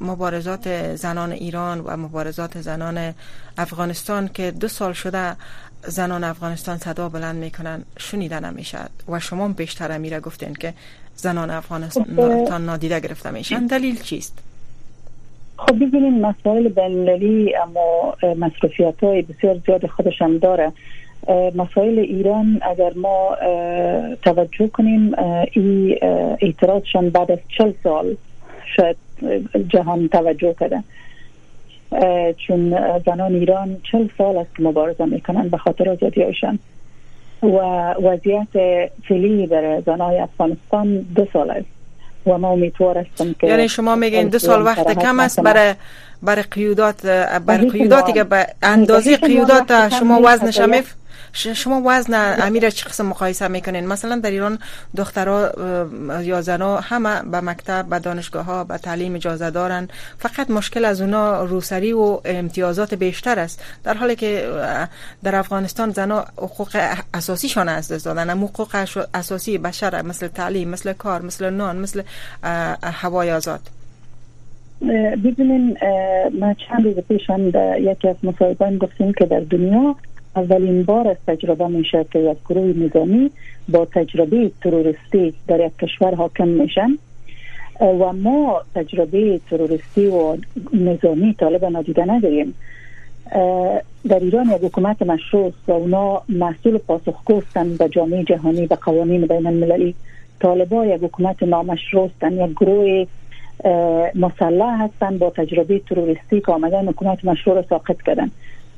مبارزات 0.01 0.95
زنان 0.97 1.33
ایران 1.33 1.81
و 1.81 1.97
مبارزات 1.97 2.61
زنان 2.61 3.15
افغانستان 3.59 4.29
که 4.29 4.51
دو 4.51 4.69
سال 4.69 4.93
شده 4.93 5.37
زنان 5.83 6.25
افغانستان 6.25 6.79
صدا 6.79 7.09
بلند 7.09 7.37
می‌کنن 7.37 7.83
شنیده 7.99 8.41
نمیشه 8.41 8.79
و 9.09 9.21
شما 9.21 9.49
بیشتر 9.49 9.99
میره 9.99 10.21
گفتین 10.21 10.55
که 10.55 10.75
زنان 11.15 11.51
افغانستان 11.51 12.05
خب، 12.05 12.53
نادیده 12.53 13.01
گرفته 13.01 13.31
میشن 13.31 13.67
دلیل 13.67 14.03
چیست؟ 14.03 14.39
خب 15.57 15.75
ببینیم 15.75 16.21
مسائل 16.21 16.69
بینالمللی 16.69 17.57
اما 17.57 18.17
مصرفیت 18.37 19.05
های 19.05 19.23
بسیار 19.23 19.61
زیاد 19.67 19.87
خودش 19.87 20.23
هم 20.23 20.39
داره 20.39 20.73
مسائل 21.55 21.99
ایران 21.99 22.61
اگر 22.71 22.93
ما 22.97 23.37
توجه 24.23 24.69
کنیم 24.69 25.13
این 25.53 25.99
اعتراضشان 26.41 27.11
بعد 27.11 27.31
از 27.33 27.39
چل 27.59 27.73
سال 27.83 28.17
شاید 28.77 28.97
جهان 29.69 30.09
توجه 30.09 30.55
کرده. 30.61 30.83
چون 32.47 32.77
زنان 33.07 33.35
ایران 33.35 33.77
چل 33.93 34.09
سال 34.19 34.37
است 34.37 34.57
که 34.57 34.63
مبارزه 34.63 35.05
می‌کنن 35.05 35.49
به 35.49 35.57
خاطر 35.57 35.91
آزادی 35.91 36.23
هایشان 36.23 36.59
و 37.43 37.57
وضعیت 37.93 38.49
فعلی 39.09 39.47
در 39.47 39.83
زنای 39.87 40.19
افغانستان 40.19 41.07
دو 41.15 41.27
سال 41.33 41.51
است. 41.51 41.67
و 42.27 42.39
ما 42.39 42.51
امیدوار 42.51 42.99
هستم 42.99 43.35
که 43.41 43.47
یعنی 43.47 43.69
شما 43.69 43.97
میگین 43.97 44.29
دو 44.29 44.39
سال 44.39 44.63
وقت 44.63 44.99
کم 44.99 45.21
است 45.21 45.41
برای 45.41 45.75
برای 46.23 46.43
قیودات 46.43 47.07
برای 47.47 47.71
قیوداتی 47.71 48.13
که 48.13 48.25
به 48.25 48.47
اندازه 48.63 49.17
قیودات 49.17 49.89
شما 49.89 50.21
وزن 50.25 50.51
شمیف 50.51 50.95
شما 51.33 51.83
وزن 51.87 52.37
امیر 52.43 52.71
چه 52.71 52.89
قسم 52.89 53.07
مقایسه 53.07 53.49
می‌کنین؟ 53.49 53.87
مثلا 53.87 54.17
در 54.17 54.31
ایران 54.31 54.59
دخترها 54.97 55.51
یا 56.23 56.41
زنا 56.41 56.77
همه 56.81 57.23
به 57.23 57.41
مکتب 57.41 57.87
به 57.91 57.99
دانشگاه 57.99 58.45
ها 58.45 58.65
به 58.65 58.79
تعلیم 58.79 59.15
اجازه 59.15 59.51
دارن. 59.51 59.89
فقط 60.19 60.51
مشکل 60.51 60.85
از 60.85 61.01
اونا 61.01 61.45
روسری 61.45 61.93
و 61.93 62.21
امتیازات 62.25 62.95
بیشتر 62.95 63.39
است. 63.39 63.65
در 63.85 63.95
حالی 63.95 64.17
که 64.17 64.49
در 65.25 65.35
افغانستان 65.35 65.91
زنا 65.91 66.25
حقوق 66.37 66.77
اساسیشان 67.15 67.69
از 67.69 67.93
دست 67.93 68.05
دادن 68.05 68.31
حقوق 68.31 68.77
اساسی 69.15 69.59
بشر 69.59 70.03
مثل 70.03 70.29
تعلیم 70.29 70.69
مثل 70.69 70.93
کار 70.93 71.23
مثل 71.23 71.51
نان 71.51 71.77
مثل 71.77 72.03
هوای 72.83 73.33
آزاد. 73.33 73.61
ببینین 75.25 75.77
ما 76.41 76.55
چند 76.55 76.85
روز 76.85 76.95
پیش 76.95 77.31
هم 77.31 77.47
یکی 77.79 78.09
از 78.09 78.17
مصاحبان 78.23 78.79
گفتیم 78.79 79.13
که 79.13 79.27
در 79.27 79.41
دنیا 79.41 79.97
اولین 80.37 80.83
بار 80.83 81.09
از 81.09 81.17
تجربه 81.27 81.67
میشه 81.67 82.07
که 82.13 82.19
یک 82.19 82.39
گروه 82.49 82.77
نظامی 82.77 83.31
با 83.69 83.85
تجربه 83.85 84.51
تروریستی 84.63 85.35
در 85.49 85.67
یک 85.67 85.73
کشور 85.79 86.15
حاکم 86.15 86.49
میشن. 86.49 86.99
و 87.81 88.13
ما 88.13 88.63
تجربه 88.75 89.41
تروریستی 89.51 90.07
و 90.07 90.37
نظامی 90.73 91.35
طالب 91.35 91.65
نادیده 91.65 92.05
نداریم. 92.05 92.55
در 94.09 94.19
ایران 94.21 94.47
یک 94.47 94.65
حکومت 94.65 95.03
مشروط 95.03 95.53
و 95.69 95.73
اونا 95.73 96.23
محصول 96.29 96.79
پاسخگو 96.79 97.43
به 97.79 97.89
جامعه 97.89 98.25
جهانی 98.25 98.67
به 98.67 98.77
قوانین 98.77 99.27
بین 99.27 99.47
المللی. 99.47 99.95
طالبا 100.41 100.87
یک 100.87 101.03
حکومت 101.03 101.43
نامشروع 101.43 102.11
یک 102.23 102.51
گروه 102.51 103.07
مسلح 104.15 104.83
هستند 104.83 105.19
با 105.19 105.31
تجربه 105.31 105.79
تروریستی 105.79 106.41
که 106.41 106.53
آمدن 106.53 106.89
حکومت 106.89 107.25
مشروع 107.25 107.57
را 107.57 107.63
ساقط 107.63 108.03
کردن. 108.03 108.31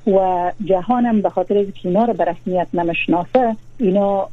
و 0.06 0.52
جهانم 0.64 1.20
به 1.20 1.30
خاطر 1.30 1.54
اینکه 1.54 1.88
اینا 1.88 2.04
رو 2.04 2.12
به 2.12 2.24
رسمیت 2.24 2.66
نمشناسه 2.74 3.56
اینا 3.78 4.28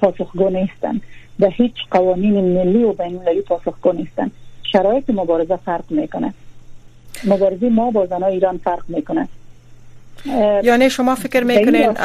پاسخگو 0.00 0.50
نیستن. 0.50 1.00
به 1.38 1.48
هیچ 1.48 1.74
قوانین 1.90 2.58
ملی 2.58 2.84
و 2.84 2.92
بین 2.92 3.16
المللی 3.16 3.40
پاسخگو 3.40 3.92
نیستن. 3.92 4.30
شرایط 4.62 5.10
مبارزه 5.10 5.56
فرق 5.56 5.84
می‌کنه. 5.90 6.34
مبارزه 7.24 7.68
ما 7.68 7.90
با 7.90 8.06
زنای 8.06 8.32
ایران 8.32 8.58
فرق 8.58 8.82
می‌کنه. 8.88 9.28
یعنی 10.62 10.90
شما 10.90 11.14
فکر 11.14 11.44
می‌کنین 11.44 11.96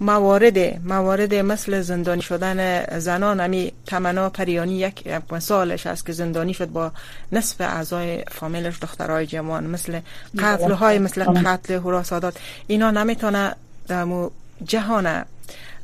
موارد 0.00 0.58
موارد 0.84 1.34
مثل 1.34 1.80
زندانی 1.80 2.22
شدن 2.22 2.84
زنان 2.98 3.40
همی 3.40 3.72
تمنا 3.86 4.30
پریانی 4.30 4.78
یک 4.78 5.04
مثالش 5.32 5.86
است 5.86 6.06
که 6.06 6.12
زندانی 6.12 6.54
شد 6.54 6.68
با 6.68 6.92
نصف 7.32 7.60
اعضای 7.60 8.24
فامیلش 8.30 8.78
دخترای 8.82 9.26
جوان 9.26 9.66
مثل 9.66 10.00
قتل 10.38 10.72
های 10.72 10.98
مثل 10.98 11.24
قتل 11.24 11.78
حراسادات 11.78 12.34
اینا 12.66 12.90
نمی‌تونه 12.90 13.54
در 13.88 14.06
جهان 14.64 15.24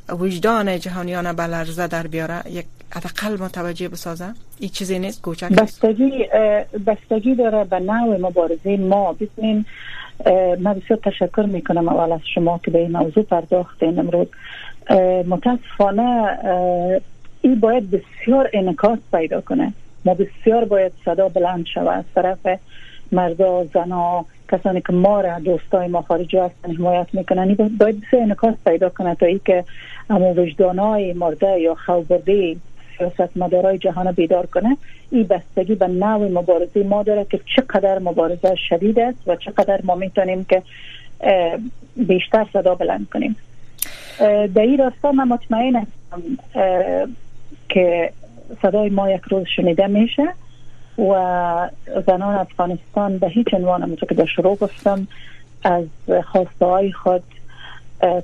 وجدان 0.09 0.79
جهانیان 0.79 1.33
بلرزه 1.33 1.87
در 1.87 2.07
بیاره. 2.07 2.41
یک 2.51 2.65
حداقل 2.91 3.43
متوجه 3.43 3.87
بسازه 3.87 4.25
این 4.59 4.69
چیزی 4.69 4.99
نیست؟ 4.99 5.21
کوچک 5.21 5.49
بستگی 5.49 6.27
بستگی 6.87 7.35
داره 7.35 7.63
به 7.63 7.79
نوع 7.79 8.17
مبارزه 8.17 8.77
ما. 8.77 9.13
ببینین 9.13 9.65
من 10.59 10.73
بسیار 10.73 10.99
تشکر 11.03 11.45
می‌کنم 11.51 11.89
اول 11.89 12.11
از 12.11 12.19
شما 12.33 12.59
که 12.65 12.71
به 12.71 12.79
این 12.79 12.91
موضوع 12.91 13.23
پرداختین 13.23 13.99
امروز. 13.99 14.27
متاسفانه 15.27 16.37
این 17.41 17.59
باید 17.59 17.91
بسیار 17.91 18.49
انکاس 18.53 18.99
پیدا 19.11 19.41
کنه. 19.41 19.73
ما 20.05 20.13
بسیار 20.13 20.65
باید 20.65 20.91
صدا 21.05 21.29
بلند 21.29 21.65
شود 21.65 21.87
از 21.87 22.03
طرف 22.15 22.59
مردا 23.11 23.65
زنا 23.73 24.25
کسانی 24.51 24.81
که 24.81 24.93
ما 24.93 25.21
را 25.21 25.39
دوستای 25.39 25.87
ما 25.87 26.01
خارجی 26.01 26.37
هستن 26.37 26.75
حمایت 26.75 27.07
می‌کنن. 27.13 27.53
باید 27.53 28.01
بسیار 28.01 28.23
انکاس 28.23 28.55
پیدا 28.65 28.89
کنه 28.89 29.15
تا 29.15 29.25
ای 29.25 29.39
که 29.45 29.63
اما 30.09 30.33
وجدانای 30.33 31.13
مرده 31.13 31.59
یا 31.59 31.75
خوابرده 31.75 32.55
سیاست 32.99 33.37
مدارای 33.37 33.77
جهان 33.77 34.11
بیدار 34.11 34.45
کنه 34.45 34.77
این 35.11 35.23
بستگی 35.23 35.75
به 35.75 35.87
نوع 35.87 36.31
مبارزه 36.31 36.83
ما 36.83 37.03
داره 37.03 37.25
که 37.29 37.39
چقدر 37.55 37.99
مبارزه 37.99 38.55
شدید 38.69 38.99
است 38.99 39.17
و 39.27 39.35
چقدر 39.35 39.79
ما 39.83 39.95
می‌تونیم 39.95 40.43
که 40.43 40.63
بیشتر 41.95 42.45
صدا 42.53 42.75
بلند 42.75 43.09
کنیم. 43.09 43.35
در 44.55 44.61
این 44.61 44.77
راستا 44.77 45.11
من 45.11 45.27
مطمئن 45.27 45.75
هستم 45.75 46.23
که 47.69 48.11
صدای 48.61 48.89
ما 48.89 49.11
یک 49.11 49.21
روز 49.21 49.45
شنیده 49.55 49.87
میشه 49.87 50.27
و 50.97 51.69
زنان 52.07 52.35
افغانستان 52.35 53.17
به 53.17 53.27
هیچ 53.27 53.53
عنوان 53.53 53.83
همونطور 53.83 54.09
که 54.09 54.15
در 54.15 54.25
شروع 54.25 54.55
گفتم 54.55 55.07
از 55.63 55.85
خواسته 56.25 56.65
های 56.65 56.91
خود 56.91 57.23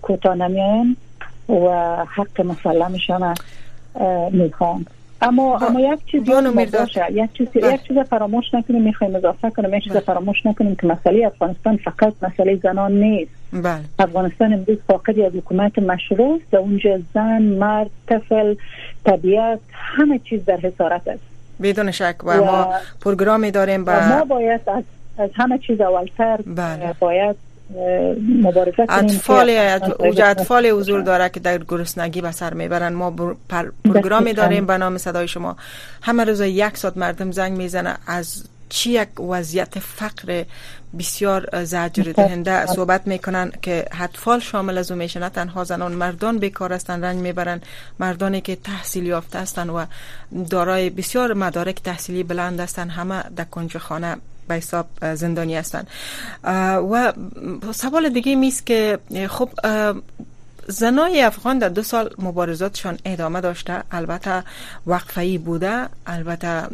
کوتاه 0.01 0.35
نمیاین 0.35 0.97
و 1.49 1.95
حق 2.05 2.41
مسلمشان 2.41 3.35
می‌خوان 4.31 4.85
اما 5.21 5.57
اما 5.57 5.79
یک 5.79 5.99
چیزی 6.05 6.31
باشه 6.73 7.05
یک 7.11 7.33
چیز 7.33 7.47
بله. 7.47 7.73
یک 7.73 7.83
چیز 7.83 7.97
فراموش 7.97 8.53
نکنیم 8.53 8.81
می‌خوایم 8.81 9.15
اضافه 9.15 9.49
کنیم 9.49 9.73
یک 9.73 9.83
چیز 9.83 9.93
بله. 9.93 10.01
فراموش 10.01 10.45
نکنیم 10.45 10.75
که 10.75 10.87
مسئله 10.87 11.25
افغانستان 11.25 11.77
فقط 11.77 12.13
مسئله 12.21 12.55
زنان 12.55 12.91
نیست 12.91 13.31
بله. 13.53 13.79
افغانستان 13.99 14.53
امروز 14.53 14.77
فاقد 14.87 15.17
یک 15.17 15.33
حکومت 15.35 15.79
مشروع 15.79 16.41
است 16.43 16.53
اونجا 16.53 16.99
زن 17.13 17.41
مرد 17.41 17.89
طفل 18.07 18.55
طبیعت 19.05 19.59
همه 19.71 20.19
چیز 20.19 20.45
در 20.45 20.57
حسارت 20.57 21.07
است 21.07 21.23
بدون 21.61 21.91
شک 21.91 22.15
و, 22.23 22.31
و 22.31 22.45
ما 22.45 22.73
پروگرامی 23.01 23.51
داریم 23.51 23.85
با 23.85 23.99
ما 24.09 24.25
باید 24.25 24.61
از, 24.67 24.83
از 25.17 25.29
همه 25.35 25.57
چیز 25.57 25.81
اولتر 25.81 26.39
بله. 26.45 26.93
باید 26.99 27.35
مبارزه 28.41 28.85
اطفال 28.89 29.49
اطفال 30.23 30.65
حضور 30.65 31.01
داره 31.01 31.29
که 31.29 31.39
در 31.39 31.57
گرسنگی 31.57 32.21
به 32.21 32.31
سر 32.31 32.53
می‌برن. 32.53 32.93
ما 32.93 33.35
پروگرامی 33.83 34.33
داریم 34.33 34.65
به 34.65 34.77
نام 34.77 34.97
صدای 34.97 35.27
شما. 35.27 35.57
همه 36.01 36.23
روز 36.23 36.41
یک 36.41 36.77
ساعت 36.77 36.97
مردم 36.97 37.31
زنگ 37.31 37.57
می‌زنه. 37.57 37.97
از 38.07 38.43
چی 38.69 38.91
یک 38.91 39.19
وضعیت 39.19 39.79
فقر 39.79 40.43
بسیار 40.99 41.63
زجر 41.63 42.11
دهنده 42.11 42.65
صحبت 42.65 43.07
می‌کنن 43.07 43.51
که 43.61 43.85
اطفال 44.01 44.39
شامل 44.39 44.77
از 44.77 44.91
او 44.91 44.97
میشه 44.97 45.19
نه 45.19 45.29
تنها 45.29 45.63
زنان 45.63 45.91
مردان 45.91 46.37
بیکار 46.37 46.73
هستن. 46.73 47.03
رنگ 47.03 47.19
می‌برن. 47.19 47.61
مردانی 47.99 48.41
که 48.41 48.55
تحصیل 48.55 49.05
یافته 49.05 49.39
هستن 49.39 49.69
و 49.69 49.85
دارای 50.49 50.89
بسیار 50.89 51.33
مدارک 51.33 51.83
تحصیلی 51.83 52.23
بلند 52.23 52.59
هستن. 52.59 52.89
همه 52.89 53.23
در 53.35 53.43
کنج 53.43 53.77
خانه 53.77 54.17
به 54.47 54.55
حساب 54.55 54.87
زندانی 55.15 55.55
هستند 55.55 55.87
و 56.91 57.13
سوال 57.71 58.09
دیگه 58.09 58.35
همیست 58.35 58.65
که 58.65 58.99
خب 59.29 59.49
زنای 60.67 61.21
افغان 61.21 61.59
در 61.59 61.69
دو 61.69 61.83
سال 61.83 62.09
مبارزاتشان 62.19 62.97
ادامه 63.05 63.41
داشته. 63.41 63.83
البته 63.91 64.43
وقفه 64.87 65.37
بوده. 65.37 65.89
البته 66.07 66.67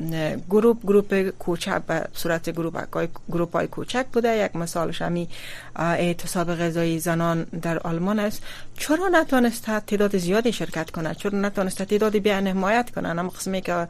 گروپ 0.50 0.82
گروپ 0.84 1.30
کوچک 1.30 1.82
به 1.88 2.04
صورت 2.14 2.50
گروپ 2.50 2.98
گروپ 3.30 3.56
های 3.56 3.68
کوچک 3.68 4.06
بوده. 4.14 4.38
یک 4.38 4.56
مثالش 4.56 5.02
همی 5.02 5.30
اعتصاب 5.76 6.56
غذایی 6.56 7.00
زنان 7.00 7.44
در 7.44 7.80
آلمان 7.80 8.20
است. 8.20 8.44
چرا 8.82 9.08
نتونسته 9.08 9.80
تعداد 9.80 10.18
زیادی 10.18 10.54
شرکت 10.54 10.92
کنه 10.92 11.16
چرا 11.16 11.40
نتونسته 11.40 11.86
تعداد 11.86 12.18
بیان 12.18 12.48
حمایت 12.48 12.90
کنن 12.96 13.20
اما 13.20 13.30
قسمی 13.30 13.62
که 13.62 13.88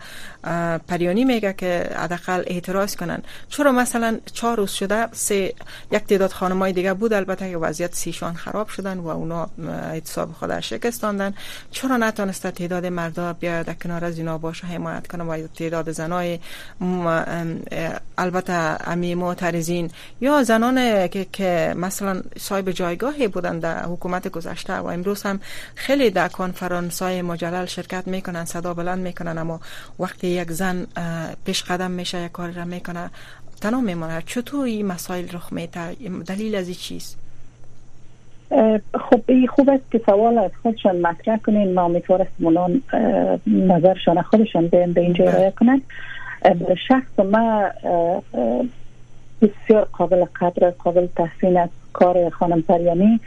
پریانی 0.88 1.26
میگه 1.26 1.54
که 1.54 1.90
حداقل 1.96 2.44
اعتراض 2.48 2.96
کنن 2.96 3.24
چرا 3.50 3.72
مثلا 3.72 4.20
چهار 4.34 4.58
روز 4.58 4.72
شده 4.72 5.08
سه 5.12 5.54
یک 5.92 6.04
تعداد 6.04 6.32
خانمای 6.32 6.74
دیگه 6.74 6.94
بود؟ 6.94 7.14
البته 7.14 7.52
که 7.52 7.58
وضعیت 7.58 7.96
سیشان 7.96 8.34
خراب 8.34 8.68
شدن 8.68 8.98
و 8.98 9.08
اونا 9.08 9.50
اعتصاب 9.91 10.32
خود 10.32 10.60
شکستاندن. 10.60 11.34
چرا 11.71 11.97
نتونسته 11.97 12.51
تعداد 12.51 12.86
مردا 12.86 13.34
بیاید 13.34 13.65
در 13.65 13.73
کنار 13.73 14.06
از 14.06 14.17
اینا 14.17 14.38
باشه؟ 14.38 14.67
حمایت 14.67 15.08
کنه 15.08 15.23
و 15.23 15.47
تعداد 15.47 15.91
زنای 15.91 16.39
البته 18.17 18.54
امی 18.91 19.15
معترضین 19.15 19.91
یا 20.21 20.43
زنان 20.43 21.08
که, 21.08 21.25
که 21.34 21.73
مثلا 21.77 22.21
صاحب 22.39 22.71
جایگاهی 22.71 23.27
بودن 23.27 23.60
در 23.60 23.86
حکومت 23.86 24.27
گذشته 24.27 24.73
و 24.73 24.86
امروز 24.86 25.23
هم 25.23 25.39
خیلی 25.75 26.10
در 26.10 26.27
کنفرانس 26.27 27.01
های 27.01 27.21
مجلل 27.21 27.65
شرکت 27.65 28.08
می‌کنن 28.08 28.45
صدا 28.45 28.73
بلند 28.73 28.99
می‌کنن 28.99 29.38
اما 29.38 29.60
وقتی 29.99 30.27
یک 30.27 30.51
زن 30.51 30.88
پیش 31.45 31.63
قدم 31.63 31.91
میشه 31.91 32.21
یک 32.21 32.32
کاری 32.32 32.54
را 32.54 32.65
می‌کنه 32.65 33.10
تنها 33.62 33.82
میمونه 33.82 34.23
چطور 34.25 34.65
این 34.65 34.86
مسائل 34.86 35.30
رخ 35.32 35.54
میده؟ 35.54 35.93
دلیل 36.25 36.56
از 36.56 36.71
چیست؟ 36.71 37.20
خب 38.94 39.46
خوب 39.48 39.70
است 39.70 39.92
که 39.92 40.02
سوال 40.06 40.38
از 40.38 40.52
خودشان 40.62 41.02
مطرح 41.02 41.38
کنین. 41.38 41.74
ما 41.74 41.82
امیدوار 41.82 42.28
منان 42.40 42.82
نظرشان 43.48 44.22
خودشان 44.22 44.68
به 44.68 45.02
اینجا 45.02 45.26
ارائه 45.26 45.52
کنن 45.52 45.82
شخص 46.88 47.20
ما 47.20 47.64
بسیار 49.42 49.88
قابل 49.92 50.26
قدر 50.42 50.70
قابل 50.70 51.08
تحسین 51.16 51.58
از 51.58 51.70
کار 51.94 52.30
خانم 52.30 52.62
پریانی 52.62 53.20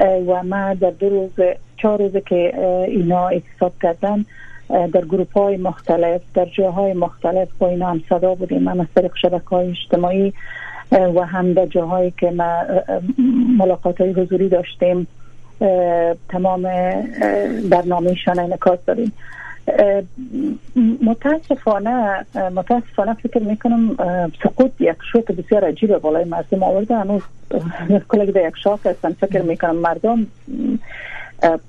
و 0.00 0.42
ما 0.42 0.74
در 0.74 0.90
دو 0.90 1.08
روز 1.08 1.46
چهار 1.76 1.98
روز 1.98 2.16
که 2.26 2.58
اینا 2.88 3.28
اتصاب 3.28 3.72
کردن 3.82 4.24
در 4.68 5.04
گروپ 5.04 5.38
های 5.38 5.56
مختلف 5.56 6.20
در 6.34 6.44
جاهای 6.44 6.92
مختلف 6.92 7.48
با 7.58 7.68
اینا 7.68 7.90
هم 7.90 8.02
صدا 8.08 8.34
بودیم. 8.34 8.62
من 8.62 8.80
از 8.80 8.86
طریق 8.94 9.12
شبکه 9.22 9.48
های 9.48 9.68
اجتماعی 9.70 10.32
و 10.94 11.26
هم 11.26 11.52
در 11.52 11.66
جاهایی 11.66 12.12
که 12.18 12.30
ما 12.30 12.62
ملاقات 13.58 14.00
های 14.00 14.12
حضوری 14.12 14.48
داشتیم 14.48 15.06
تمام 16.28 16.62
برنامهشان 17.70 18.38
انکاس 18.38 18.78
داریم. 18.86 19.12
متاسفانه 21.02 22.26
متاسفانه 22.54 23.14
فکر 23.14 23.42
می‌کنم 23.42 23.96
سقوط 24.42 24.70
یک 24.80 24.96
شوک 25.12 25.24
بسیار 25.24 25.64
عجیب 25.64 25.98
بالای 25.98 26.24
مردم 26.24 26.62
آورده. 26.62 26.94
هنوز 26.96 27.22
کلک 28.08 28.30
در 28.30 28.48
یک 28.48 28.54
شاک 28.62 28.80
هستن. 28.86 29.12
فکر 29.12 29.42
می‌کنم 29.42 29.76
مردم 29.76 30.26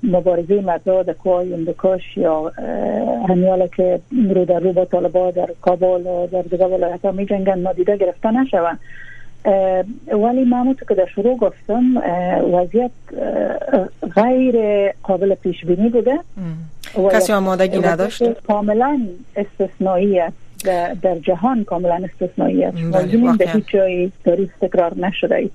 مبارزه 0.02 0.60
مردم 0.60 1.02
در 1.02 1.12
کوهای 1.12 1.54
اندکاش 1.54 2.16
یا 2.16 2.52
همیاله 3.28 3.68
که 3.76 4.00
رو 4.34 4.44
در 4.44 4.58
رو 4.58 4.72
با 4.72 4.84
طالبا 4.84 5.30
در 5.30 5.48
کابل 5.60 6.06
و 6.06 6.26
در 6.26 6.42
دیگه 6.42 6.66
ولایت 6.66 7.04
ها 7.04 7.12
می 7.12 7.26
جنگن 7.26 7.58
نادیده 7.58 7.96
گرفته 7.96 8.30
نشون 8.30 8.78
ولی 10.12 10.44
معمول 10.44 10.76
که 10.88 10.94
در 10.94 11.06
شروع 11.14 11.36
گفتم 11.36 11.96
وضعیت 12.52 12.90
غیر 14.16 14.56
قابل 15.02 15.34
پیش 15.34 15.64
بینی 15.64 15.88
بوده 15.88 16.18
کسی 17.12 17.32
آمادگی 17.32 17.78
نداشت 17.78 18.22
کاملا 18.46 19.00
استثنایی 19.36 20.20
است. 20.20 20.36
در 21.02 21.18
جهان 21.22 21.64
کاملا 21.64 22.02
استثنایی 22.04 22.64
است. 22.64 22.76
بله، 22.92 23.36
به 23.36 23.50
هیچ 23.50 23.64
جایی 23.68 24.12
تاریخ 24.24 24.50
تکرار 24.60 24.92
نشده 24.98 25.34
این 25.34 25.50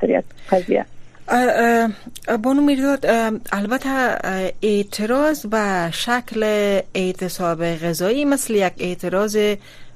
قضیه. 0.52 0.86
بانو 2.44 2.62
میرداد 2.62 3.06
البته 3.52 3.90
اعتراض 4.64 5.46
به 5.46 5.92
شکل 5.92 6.44
اعتصاب 6.96 7.66
غذایی 7.66 8.26
مثل 8.26 8.56
یک 8.56 8.74
اعتراض 8.80 9.38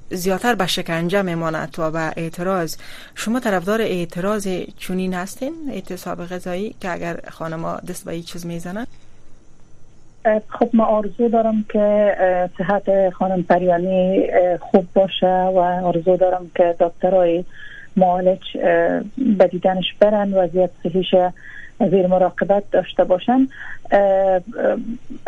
زیادتر 0.09 0.55
به 0.55 0.67
شکنجه 0.67 1.21
میماند 1.21 1.71
تا 1.71 1.91
به 1.91 1.99
اعتراض. 2.17 2.77
شما 3.15 3.39
طرفدار 3.39 3.81
اعتراض 3.81 4.47
چونین 4.77 5.13
هستین؟ 5.13 5.53
اعتصاب 5.71 6.25
غذایی 6.25 6.75
که 6.81 6.91
اگر 6.91 7.19
خانما 7.31 7.77
دست 7.89 8.05
به 8.05 8.21
چیز 8.21 8.45
می‌زنن؟ 8.45 8.87
خب 10.49 10.69
ما 10.73 10.85
آرزو 10.85 11.29
دارم 11.29 11.65
که 11.69 12.15
صحت 12.57 13.09
خانم 13.09 13.43
پریانی 13.43 14.27
خوب 14.59 14.87
باشه 14.93 15.27
و 15.27 15.57
آرزو 15.83 16.17
دارم 16.17 16.51
که 16.55 16.75
دکترای 16.79 17.43
معالج 17.97 18.57
به 19.37 19.47
دیدنش 19.51 19.93
برن 19.99 20.33
وضعیت 20.33 20.69
صحیش 20.83 21.15
زیر 21.91 22.07
مراقبت 22.07 22.63
داشته 22.71 23.03
باشن. 23.03 23.47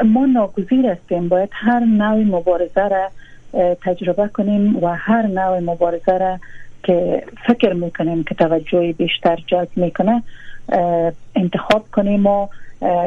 ما 0.05 0.25
ناگزیر 0.25 0.85
هستیم. 0.85 1.27
باید 1.29 1.49
هر 1.51 1.79
نوع 1.79 2.23
مبارزه 2.23 2.87
را 2.87 3.09
تجربه 3.85 4.27
کنیم 4.27 4.83
و 4.83 4.87
هر 4.87 5.21
نوع 5.21 5.59
مبارزه 5.59 6.17
را 6.17 6.39
که 6.83 7.23
فکر 7.47 7.73
می‌کنیم 7.73 8.23
که 8.23 8.35
توجهی 8.35 8.93
بیشتر 8.93 9.37
جلب 9.47 9.69
می‌کنه 9.75 10.23
انتخاب 11.35 11.85
کنیم 11.91 12.25
و 12.25 12.47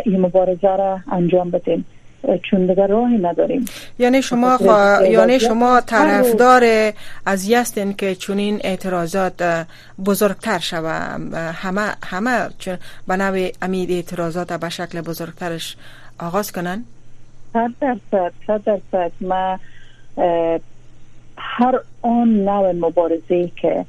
این 0.05 0.21
مبارزه 0.21 0.77
را 0.77 1.01
انجام 1.13 1.51
بدیم. 1.51 1.85
چون 2.43 2.67
دیگر 2.67 2.87
راهی 2.87 3.19
نداریم. 3.19 3.65
یعنی 3.99 4.23
شما 4.23 4.57
خوا... 4.57 5.07
یعنی 5.07 5.41
شما 5.41 5.81
طرفدار 5.81 6.93
از 7.27 7.49
یستین 7.49 7.93
که 7.93 8.15
چونین 8.15 8.61
اعتراضات 8.65 9.67
بزرگتر 10.07 10.59
شوه 10.59 10.93
همه 11.53 11.95
همه 12.05 12.49
به 13.09 13.17
نوع 13.17 13.49
امید 13.63 13.91
اعتراضات 13.91 14.53
به 14.53 14.69
شکل 14.69 15.01
بزرگترش 15.01 15.77
آغاز 16.19 16.53
کنن؟ 16.53 16.85
صد 17.53 17.71
درصد 17.81 18.33
صد 18.47 18.65
درصد. 18.65 19.13
ما 19.21 19.59
هر 21.37 21.81
آن 22.03 22.45
نوع 22.45 22.73
مبارزه 22.73 23.51
که 23.57 23.85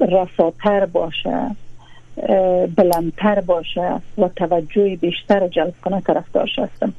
رساتر 0.00 0.86
باشه 0.86 1.50
بلندتر 2.76 3.40
باشه 3.40 4.00
و 4.18 4.28
توجه 4.28 4.96
بیشتر 4.96 5.48
جلب 5.48 5.74
کنه 5.82 6.00
طرفدارش 6.00 6.58
هستم 6.58 6.92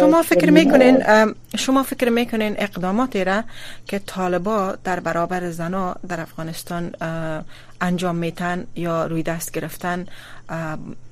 شما 0.00 0.22
فکر 0.22 0.50
می‌کنین 0.50 1.02
شما 1.56 1.82
فکر 1.82 2.08
می‌کنین 2.08 2.54
اقداماتی 2.58 3.24
را 3.24 3.42
که 3.86 3.98
طالبا 3.98 4.74
در 4.84 5.00
برابر 5.00 5.50
زنا 5.50 5.96
در 6.08 6.20
افغانستان 6.20 6.90
انجام 7.80 8.16
میتن 8.16 8.66
یا 8.76 9.06
روی 9.06 9.22
دست 9.22 9.52
گرفتن 9.52 10.06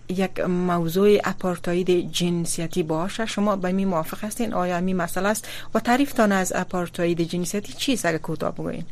یک 0.09 0.41
موضوع 0.41 1.19
اپارتاید 1.25 2.13
جنسیتی 2.13 2.83
باشه 2.83 3.27
شما 3.27 3.57
به 3.57 3.73
می 3.73 3.85
موافق 3.85 4.25
هستین؟ 4.25 4.55
آیا 4.55 4.81
می 4.81 4.95
مسئله 4.95 5.29
است؟ 5.29 5.49
و 5.75 5.81
تعریفتان 5.81 6.33
از 6.33 6.53
اپارتاید 6.57 7.21
جنسیتی 7.21 7.73
چیست 7.73 8.07
اگر 8.07 8.19
کوتاه 8.19 8.53
بگوین 8.53 8.85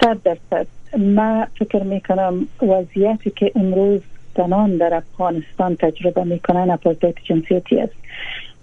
صد 0.00 0.18
درصد. 0.22 0.66
ما 0.98 1.46
فکر 1.58 1.82
می‌کنم 1.82 2.46
وضعیتی 2.62 3.30
که 3.30 3.52
امروز 3.54 4.00
زنان 4.36 4.76
در 4.76 4.94
افغانستان 4.94 5.76
تجربه 5.76 6.24
می‌کنن 6.24 6.70
اپارتاید 6.70 7.16
جنسیتی 7.24 7.80
است. 7.80 7.94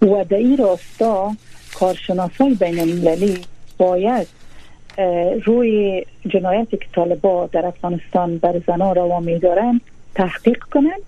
و 0.02 0.24
در 0.24 0.36
این 0.36 0.56
راستا 0.56 1.32
کارشناسای 1.74 2.54
بین 2.54 2.80
المللی 2.80 3.38
باید 3.78 4.26
روی 5.44 6.04
جنایتی 6.26 6.76
که 6.76 6.86
طالبا 6.94 7.46
در 7.52 7.66
افغانستان 7.66 8.38
بر 8.38 8.60
زنان 8.66 8.94
روا 8.94 9.20
میدارن 9.20 9.80
تحقیق 10.14 10.58
کنند 10.58 11.00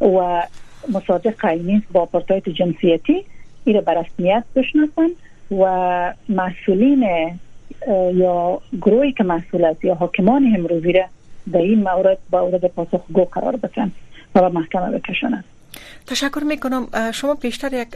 و 0.00 0.42
مصادق 0.88 1.46
نیست 1.46 1.86
با 1.92 2.02
اپارتاید 2.02 2.48
جنسیتی 2.48 3.24
این 3.64 3.80
به 3.80 3.92
رسمیت 3.92 4.44
بشناسن 4.54 5.10
و 5.50 6.14
مسئولین 6.28 7.08
یا 8.14 8.60
گروهی 8.80 9.12
که 9.12 9.24
مسئول 9.24 9.64
است 9.64 9.84
یا 9.84 9.94
حاکمان 9.94 10.52
امروزی 10.56 10.92
را 10.92 11.04
در 11.52 11.58
این 11.58 11.82
مورد 11.82 12.18
با 12.30 12.40
اورد 12.40 12.66
پاسخ 12.66 13.00
گو 13.12 13.24
قرار 13.24 13.56
بدن 13.56 13.92
و 14.34 14.40
به 14.40 14.48
محکمه 14.48 14.98
بکشنند 14.98 15.44
تشکر 16.06 16.42
می‌کنم. 16.46 17.12
شما 17.12 17.34
بیشتر 17.34 17.72
یک 17.72 17.88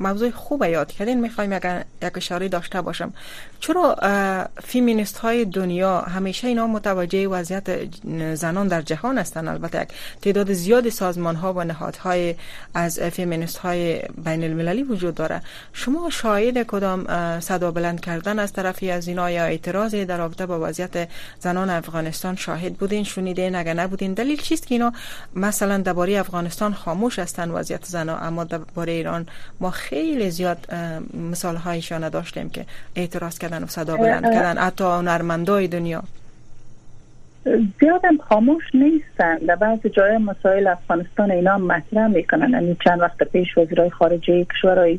موضوع 0.00 0.30
خوب 0.30 0.64
یاد 0.64 0.92
کردین. 0.92 1.30
اگر 1.38 1.84
یک 2.02 2.16
اشاره 2.16 2.48
داشته 2.48 2.80
باشم. 2.80 3.12
چرا 3.60 3.96
فیمینیست 4.64 5.18
های 5.18 5.44
دنیا 5.44 6.00
همیشه 6.00 6.48
اینا 6.48 6.66
متوجه 6.66 7.28
وضعیت 7.28 7.94
زنان 8.34 8.68
در 8.68 8.82
جهان 8.82 9.18
هستند 9.18 9.48
البته 9.48 9.82
یک 9.82 9.88
تعداد 10.22 10.52
زیاد 10.52 10.88
سازمان 10.88 11.36
ها 11.36 11.52
و 11.52 11.64
نهادهای 11.64 12.34
از 12.74 13.00
فیمینیست 13.00 13.58
های 13.58 14.02
بین 14.24 14.44
المللی 14.44 14.82
وجود 14.82 15.14
داره. 15.14 15.40
شما 15.72 16.10
شاهد 16.10 16.62
کدام 16.62 17.06
صدا 17.40 17.70
بلند 17.70 18.00
کردن 18.00 18.38
از 18.38 18.52
طرفی 18.52 18.90
از 18.90 19.08
اینا 19.08 19.30
یا 19.30 19.44
اعتراض 19.44 19.94
در 19.94 20.18
رابطه 20.18 20.46
با 20.46 20.68
وضعیت 20.68 21.08
زنان 21.40 21.70
افغانستان 21.70 22.36
شاهد 22.36 22.74
بودین 22.74 23.04
شنیدین؟ 23.04 23.54
اگر 23.54 23.74
نبودین 23.74 24.14
دلیل 24.14 24.40
چیست 24.40 24.66
که 24.66 24.74
اینا 24.74 24.92
مثلا 25.34 25.78
درباره 25.78 26.18
افغانستان 26.18 26.53
خاموش 26.62 27.18
هستن 27.18 27.50
وضعیت 27.50 27.84
زنا 27.84 28.16
اما 28.16 28.44
درباره 28.44 28.92
ایران 28.92 29.26
ما 29.60 29.70
خیلی 29.70 30.30
زیاد 30.30 30.58
مثال 31.30 31.56
هایشان 31.56 32.08
داشتیم 32.08 32.50
که 32.50 32.64
اعتراض 32.96 33.38
کردن 33.38 33.64
و 33.64 33.66
صدا 33.66 33.96
بلند 33.96 34.22
کردن. 34.22 34.58
حتی 34.58 34.84
هنرمندای 34.84 35.68
دنیا. 35.68 36.02
زیادم 37.80 38.16
خاموش 38.28 38.62
نیستن. 38.74 39.36
در 39.36 39.56
بعض 39.56 39.78
جای 39.86 40.18
مسائل 40.18 40.66
افغانستان 40.66 41.30
اینا 41.30 41.58
مطرح 41.58 42.06
می‌کنن. 42.06 42.50
یعنی 42.50 42.76
چند 42.84 43.00
وقت 43.00 43.22
پیش 43.22 43.58
وزیرای 43.58 43.90
خارجه 43.90 44.44
کشورهای 44.44 44.98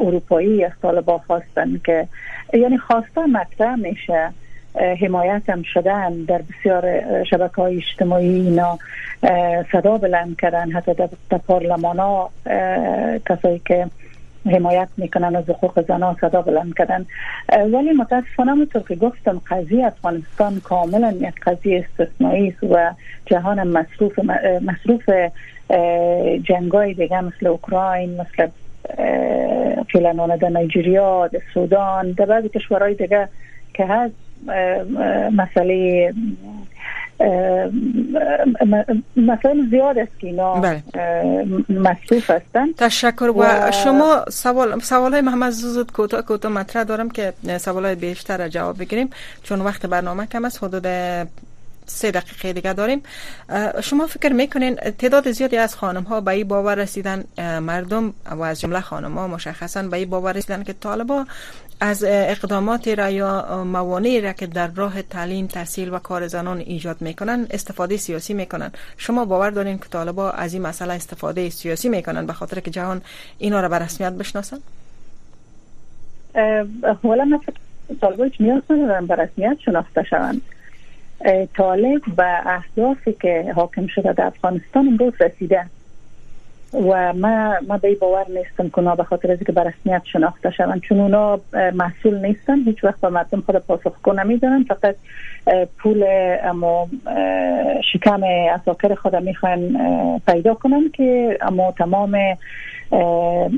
اروپایی 0.00 0.64
از 0.64 0.72
طالبا 0.82 1.18
خواستن 1.18 1.80
که 1.84 2.08
یعنی 2.52 2.78
خواسته 2.78 3.26
مطرح 3.26 3.74
میشه. 3.74 4.32
حمایت 4.74 5.42
هم 5.48 5.62
شدن 5.62 6.12
در 6.12 6.42
بسیار 6.42 7.02
شبکه 7.24 7.54
های 7.62 7.76
اجتماعی 7.76 8.40
اینا 8.40 8.78
صدا 9.72 9.98
بلند 9.98 10.36
کردن 10.40 10.70
حتی 10.70 10.94
در 10.94 11.38
پارلمان 11.38 11.98
ها 11.98 12.30
کسایی 13.26 13.60
که 13.66 13.86
حمایت 14.46 14.88
می‌کنن 14.96 15.36
از 15.36 15.50
حقوق 15.50 15.86
زنان 15.88 16.16
صدا 16.20 16.42
بلند 16.42 16.74
کردن. 16.74 17.06
ولی 17.52 17.92
متاسفانه 17.92 18.50
همونطور 18.50 18.82
که 18.82 18.94
گفتم 18.94 19.40
قضیه 19.46 19.86
افغانستان 19.86 20.60
کاملا 20.60 21.10
یک 21.20 21.40
قضیه 21.46 21.86
استثنایی 21.88 22.48
است 22.48 22.64
و 22.72 22.90
جهان 23.26 23.68
مصروف 23.68 24.18
مصروف 24.62 25.10
جنگای 26.42 26.94
دیگه 26.94 27.20
مثل 27.20 27.46
اوکراین 27.46 28.20
مثل 28.20 28.48
فیلنان 29.92 30.36
در 30.36 30.48
نیجریا 30.48 31.26
در 31.26 31.40
سودان 31.54 32.12
در 32.12 32.24
بعضی 32.24 32.48
کشورهای 32.48 32.94
دیگه 32.94 33.28
که 33.74 33.86
هست. 33.86 34.23
مسئله 35.32 36.12
مسائل 39.16 39.70
زیاد 39.70 39.98
است 39.98 40.20
که 40.20 40.26
اینا 40.26 40.54
بله. 40.54 40.82
مصروف 41.68 42.30
هستن 42.30 42.72
تشکر 42.76 43.24
و, 43.24 43.42
و 43.42 43.70
شما 43.72 44.24
سوال 44.28 44.80
سوال 44.80 45.12
های 45.12 45.20
محمد 45.20 45.50
زود 45.50 45.92
کوتاه 45.92 46.22
کوتاه 46.22 46.52
مطرح 46.52 46.84
دارم 46.84 47.10
که 47.10 47.32
سوال 47.58 47.84
های 47.84 47.94
بیشتر 47.94 48.48
جواب 48.48 48.78
بگیریم 48.78 49.10
چون 49.42 49.60
وقت 49.60 49.86
برنامه 49.86 50.26
کم 50.26 50.44
است 50.44 50.64
حدود 50.64 50.86
سه 51.86 52.10
دقیقه 52.10 52.52
دیگه 52.52 52.72
داریم. 52.72 53.02
شما 53.82 54.06
فکر 54.06 54.32
می‌کنین 54.32 54.74
تعداد 54.74 55.30
زیادی 55.30 55.56
از 55.56 55.76
خانم 55.76 56.02
ها 56.02 56.20
به 56.20 56.30
این 56.30 56.48
باور 56.48 56.74
رسیدن 56.74 57.24
مردم 57.38 58.14
و 58.30 58.42
از 58.42 58.60
جمله 58.60 58.80
خانم 58.80 59.18
ها 59.18 59.28
مشخصا 59.28 59.82
به 59.82 59.96
این 59.96 60.10
باور 60.10 60.32
رسیدن 60.32 60.62
که 60.62 60.72
طالبا 60.72 61.26
از 61.80 62.04
اقدامات 62.06 62.88
را 62.88 63.10
یا 63.10 63.64
موانعی 63.64 64.20
را 64.20 64.32
که 64.32 64.46
در 64.46 64.66
راه 64.66 65.02
تعلیم 65.02 65.46
تحصیل 65.46 65.94
و 65.94 65.98
کار 65.98 66.26
زنان 66.26 66.58
ایجاد 66.58 66.96
می‌کنن 67.00 67.46
استفاده 67.50 67.96
سیاسی 67.96 68.34
می‌کنن. 68.34 68.72
شما 68.96 69.24
باور 69.24 69.50
دارین 69.50 69.78
که 69.78 69.84
طالبا 69.90 70.30
از 70.30 70.52
این 70.52 70.62
مسئله 70.62 70.94
استفاده 70.94 71.50
سیاسی 71.50 71.88
می‌کنن 71.88 72.26
به 72.26 72.32
خاطر 72.32 72.60
که 72.60 72.70
جهان 72.70 73.02
اینا 73.38 73.60
را 73.60 73.68
به 73.68 73.78
رسمیت 73.78 74.12
بشناسن؟ 74.12 74.58
حالا 77.02 77.24
من 77.24 77.40
طالبا 78.00 78.24
هیچ 78.24 78.34
نیاز 78.40 78.62
ندارن 78.70 79.06
به 79.06 79.14
رسمیت 79.14 79.56
شناخته 79.64 80.02
شوند. 80.02 80.42
طالب 81.56 82.00
به 82.16 82.46
اهدافی 82.46 83.12
که 83.12 83.52
حاکم 83.56 83.86
شده 83.86 84.12
در 84.12 84.26
افغانستان 84.26 84.88
امروز 84.88 85.12
رسیده. 85.20 85.64
و 86.72 87.12
ما 87.12 87.54
ما 87.68 87.78
به 87.78 87.94
باور 87.94 88.26
نیستم 88.28 88.68
که 88.68 88.96
به 88.96 89.04
خاطر 89.04 89.32
از 89.32 89.38
که 89.38 89.52
به 89.52 89.62
رسمیت 89.62 90.02
شناخته 90.04 90.50
شوند. 90.50 90.80
چون 90.80 91.00
اونا 91.00 91.40
محصول 91.74 92.26
نیستن. 92.26 92.58
هیچ 92.64 92.84
وقت 92.84 93.00
به 93.00 93.08
مردم 93.08 93.40
خود 93.40 93.56
پاسخگو 93.56 94.12
نمی‌دونن 94.12 94.64
فقط 94.64 94.96
پول 95.78 96.04
اما 96.42 96.88
شکم 97.92 98.20
اساکر 98.54 98.94
خود 98.94 99.16
می‌خوان 99.16 99.78
پیدا 100.26 100.54
کنن 100.54 100.90
که 100.92 101.38
اما 101.40 101.72
تمام 101.78 102.18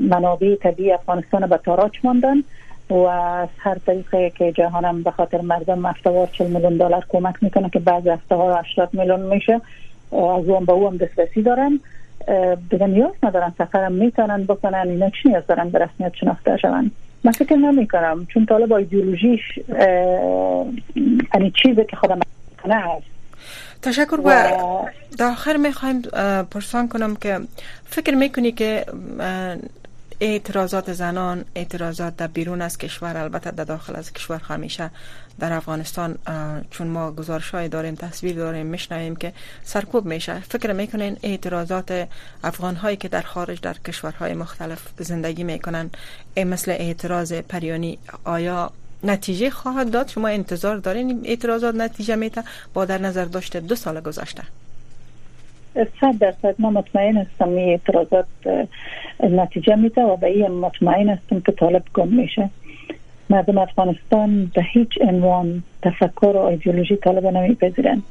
منابع 0.09 0.55
طبیعی 0.55 0.91
افغانستان 0.91 1.47
به 1.47 1.57
تاراج 1.57 1.91
ماندن. 2.03 2.43
و 2.89 2.95
از 2.95 3.49
هر 3.57 3.77
طریقه 3.85 4.29
که 4.29 4.51
جهانم 4.51 5.03
به 5.03 5.11
خاطر 5.11 5.41
مردم 5.41 5.85
افتوار 5.85 6.27
40 6.27 6.47
میلیون 6.47 6.77
دلار 6.77 7.05
کمک 7.09 7.35
می‌کنه 7.41 7.69
که 7.69 7.79
بعضی 7.79 8.09
هفته 8.09 8.35
ها 8.35 8.55
80 8.55 8.89
میلیون 8.93 9.19
میشه 9.19 9.53
از 10.11 10.49
اون 10.49 10.65
به 10.65 10.71
اون 10.71 10.97
دسترسی 10.97 11.41
دارن. 11.41 11.79
دیگه 12.69 12.87
نیاز 12.87 13.13
ندارن 13.23 13.53
سفرم 13.57 13.91
می‌تونن 13.91 14.43
بکنن 14.43 14.87
اینا 14.89 15.09
چی 15.09 15.29
نیاز 15.29 15.47
دارن 15.47 15.69
به 15.69 15.79
رسمیت 15.79 16.13
شناخته 16.15 16.57
شون 16.57 16.91
من 17.23 17.31
فکر 17.31 17.55
نمی 17.55 17.87
کنم 17.87 18.25
چون 18.33 18.45
طالب 18.45 18.73
ایدئولوژیش 18.73 19.41
یعنی 21.33 21.53
چیزی 21.63 21.85
که 21.89 21.95
خودم 21.95 22.19
کنه 22.63 22.75
هست 22.75 23.05
تشکر 23.81 24.19
و 24.25 24.31
در 25.17 25.25
آخر 25.25 25.57
می‌خوایم 25.57 26.01
پرسان 26.51 26.87
کنم 26.87 27.15
که 27.15 27.39
فکر 27.85 28.15
می‌کنی 28.15 28.51
که 28.51 28.85
اعتراضات 30.19 30.93
زنان 30.93 31.45
اعتراضات 31.55 32.15
در 32.17 32.27
بیرون 32.27 32.61
از 32.61 32.77
کشور 32.77 33.17
البته 33.17 33.51
در 33.51 33.63
داخل 33.63 33.95
از 33.95 34.13
کشور 34.13 34.37
همیشه 34.37 34.89
در 35.39 35.53
افغانستان 35.53 36.17
چون 36.71 36.87
ما 36.87 37.11
گزارش 37.11 37.49
های 37.49 37.69
داریم 37.69 37.95
تصویر 37.95 38.35
داریم 38.35 38.65
میشنویم 38.65 39.15
که 39.15 39.33
سرکوب 39.63 40.05
میشه. 40.05 40.39
فکر 40.39 40.73
می‌کنین 40.73 41.17
اعتراضات 41.23 42.07
افغان 42.43 42.75
هایی 42.75 42.97
که 42.97 43.07
در 43.07 43.21
خارج 43.21 43.61
در 43.61 43.73
کشورهای 43.73 44.33
مختلف 44.33 44.81
زندگی 44.99 45.43
می‌کنن 45.43 45.89
مثل 46.37 46.71
اعتراض 46.71 47.33
پریانی 47.33 47.99
آیا 48.23 48.71
نتیجه 49.03 49.49
خواهد 49.49 49.91
داد؟ 49.91 50.07
شما 50.07 50.27
انتظار 50.27 50.77
دارین 50.77 51.21
اعتراضات 51.25 51.75
نتیجه 51.75 52.15
میته 52.15 52.43
با 52.73 52.85
در 52.85 52.97
نظر 52.97 53.25
داشته 53.25 53.59
دو 53.59 53.75
سال 53.75 54.01
گذشته. 54.01 54.43
صد 56.01 56.17
درصد 56.19 56.55
ما 56.59 56.69
مطمئن 56.69 57.17
هستم 57.17 57.49
این 57.49 57.69
اعتراضات 57.69 58.25
نتیجه 59.23 59.75
میده 59.75 60.01
و 60.01 60.17
به 60.17 60.27
این 60.27 60.51
مطمئن 60.51 61.09
هستم 61.09 61.39
که 61.39 61.51
طالب 61.51 61.83
گم 61.93 62.07
میشه. 62.07 62.49
مردم 63.29 63.57
افغانستان 63.57 64.51
به 64.55 64.63
هیچ 64.71 64.89
عنوان 65.01 65.63
تفکر 65.81 66.25
و 66.35 66.37
ایدئولوژی 66.37 66.95
طالب 66.95 67.25
نمیپذیرند. 67.25 68.03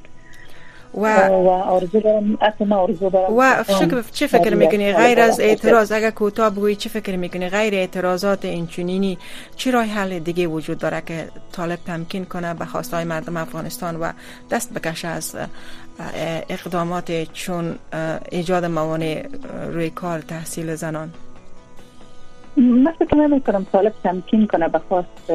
و 0.96 1.28
و 1.28 1.48
آرزو 1.48 2.00
دارم 2.00 2.38
آرزو 2.72 3.10
دارم 3.10 3.32
و 3.36 3.64
چه 4.12 4.26
فکر 4.26 4.54
می‌کنی؟ 4.54 4.92
غیر 4.92 5.20
از 5.20 5.40
اعتراض 5.40 5.92
اگر 5.92 6.10
کوتاه 6.10 6.50
بگویی 6.50 6.76
چه 6.76 6.88
فکر 6.88 7.16
می‌کنی؟ 7.16 7.48
غیر 7.48 7.74
اعتراضات 7.74 8.44
اینچنینی 8.44 9.18
چی 9.56 9.70
راه 9.70 9.84
حل 9.84 10.18
دیگه 10.18 10.46
وجود 10.46 10.78
داره 10.78 11.02
که 11.06 11.28
طالب 11.52 11.78
تمکین 11.86 12.24
کنه 12.24 12.54
به 12.54 12.64
خواستای 12.64 13.04
مردم 13.04 13.36
افغانستان 13.36 13.96
و 13.96 14.12
دست 14.50 14.74
بکشه 14.74 15.08
از 15.08 15.36
اقدامات 16.48 17.32
چون 17.32 17.74
ایجاد 18.30 18.64
موانع 18.64 19.26
روی 19.72 19.90
کار 19.90 20.20
تحصیل 20.20 20.74
زنان؟ 20.74 21.10
من 22.56 22.92
فکر 22.98 23.16
نمی 23.16 23.40
کنم 23.40 23.66
طالب 23.72 23.92
تمکین 24.04 24.46
کنه 24.46 24.68
به 24.68 24.80
خواست 24.88 25.30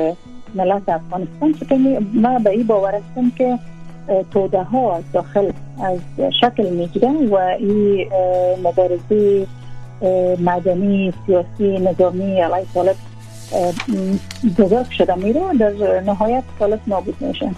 ملت 0.56 0.90
افغانستان 0.90 1.54
چون 1.70 2.08
ما 2.14 2.40
به 2.40 2.50
این 2.50 2.68
باور 2.68 2.96
هستم 2.96 3.32
که 3.38 3.60
توده 4.32 4.64
ها 4.64 4.96
از 4.96 5.04
داخل 5.14 5.52
از 5.84 6.00
شکل 6.42 6.70
می‌گیرن 6.70 7.16
و 7.28 7.36
این 7.36 8.08
مبارزه 8.64 9.48
مدنی 10.40 11.14
سیاسی 11.26 11.80
نظامی 11.80 12.40
علیه 12.42 12.66
طالب 12.74 12.96
بزرگ 14.60 14.90
شده. 14.90 15.16
میره 15.16 15.42
در 15.60 16.00
نهایت 16.00 16.44
طالب 16.60 16.80
نابود 16.88 17.16
میشه 17.20 17.52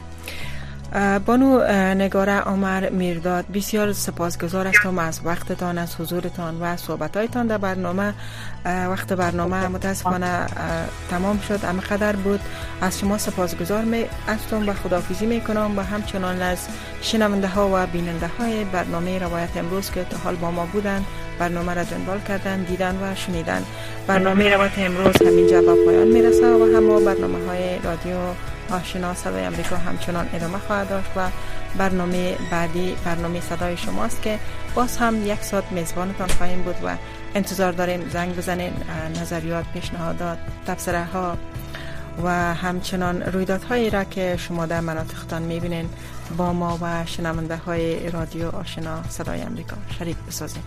بانو 1.25 1.63
نگاره 1.93 2.31
عمر 2.31 2.89
میرداد 2.89 3.45
بسیار 3.53 3.93
سپاسگزار 3.93 4.67
هستم 4.67 4.99
از 4.99 5.19
وقتتان 5.25 5.77
از 5.77 5.95
حضورتان 5.95 6.61
و 6.61 6.77
صحبتایتان 6.77 7.47
در 7.47 7.57
برنامه 7.57 8.13
وقت 8.65 9.13
برنامه 9.13 9.67
متاسفانه 9.67 10.45
تمام 11.09 11.39
شد. 11.39 11.59
اما 11.63 11.81
قدر 11.81 12.15
بود. 12.15 12.39
از 12.81 12.99
شما 12.99 13.17
سپاسگزار 13.17 13.83
می 13.83 14.05
هستم 14.27 14.69
و 14.69 14.73
خدافیزی 14.73 15.25
می 15.25 15.41
کنم 15.41 15.77
و 15.77 15.81
همچنان 15.81 16.41
از 16.41 16.67
شنونده 17.01 17.47
ها 17.47 17.69
و 17.73 17.87
بیننده 17.87 18.27
های 18.27 18.63
برنامه 18.63 19.19
روایت 19.19 19.57
امروز 19.57 19.91
که 19.91 20.03
تا 20.03 20.17
حال 20.17 20.35
با 20.35 20.51
ما 20.51 20.65
بودند 20.65 21.05
برنامه 21.39 21.73
را 21.73 21.83
دنبال 21.83 22.19
کردن 22.19 22.63
دیدن 22.63 22.95
و 22.95 23.15
شنیدن 23.15 23.63
برنامه 24.07 24.53
روایت 24.53 24.71
امروز 24.77 25.21
همینجا 25.21 25.61
با 25.61 25.75
پایان 25.85 26.07
می‌رسه 26.07 26.53
و 26.53 26.75
همه 26.75 27.05
برنامه 27.05 27.47
های 27.47 27.79
رادیو 27.83 28.15
آشنا 28.69 29.13
صدای 29.13 29.43
امریکا 29.43 29.77
همچنان 29.77 30.29
ادامه 30.33 30.57
خواهد 30.57 30.89
داشت 30.89 31.09
و 31.15 31.29
برنامه 31.77 32.37
بعدی 32.51 32.95
برنامه 33.05 33.41
صدای 33.41 33.77
شماست 33.77 34.21
که 34.21 34.39
باز 34.75 34.97
هم 34.97 35.27
یک 35.27 35.41
ساعت 35.41 35.71
میزبانتان 35.71 36.27
خواهیم 36.27 36.61
بود 36.61 36.75
و 36.83 36.95
انتظار 37.35 37.71
داریم 37.71 38.09
زنگ 38.09 38.35
بزنین 38.35 38.73
نظریات 39.21 39.65
پیشنهادات 39.73 40.37
تبصره 40.67 41.03
ها 41.03 41.37
و 42.23 42.53
همچنان 42.53 43.21
رویدادهایی 43.21 43.89
را 43.89 44.03
که 44.03 44.37
شما 44.37 44.65
در 44.65 44.79
مناطقتان 44.79 45.41
می‌بینین 45.41 45.89
با 46.37 46.53
ما 46.53 46.79
و 46.81 47.05
شنونده 47.05 47.57
های 47.57 48.09
رادیو 48.09 48.55
آشنا 48.55 49.03
صدای 49.09 49.41
امریکا 49.41 49.75
شریک 49.99 50.17
بسازیم. 50.27 50.63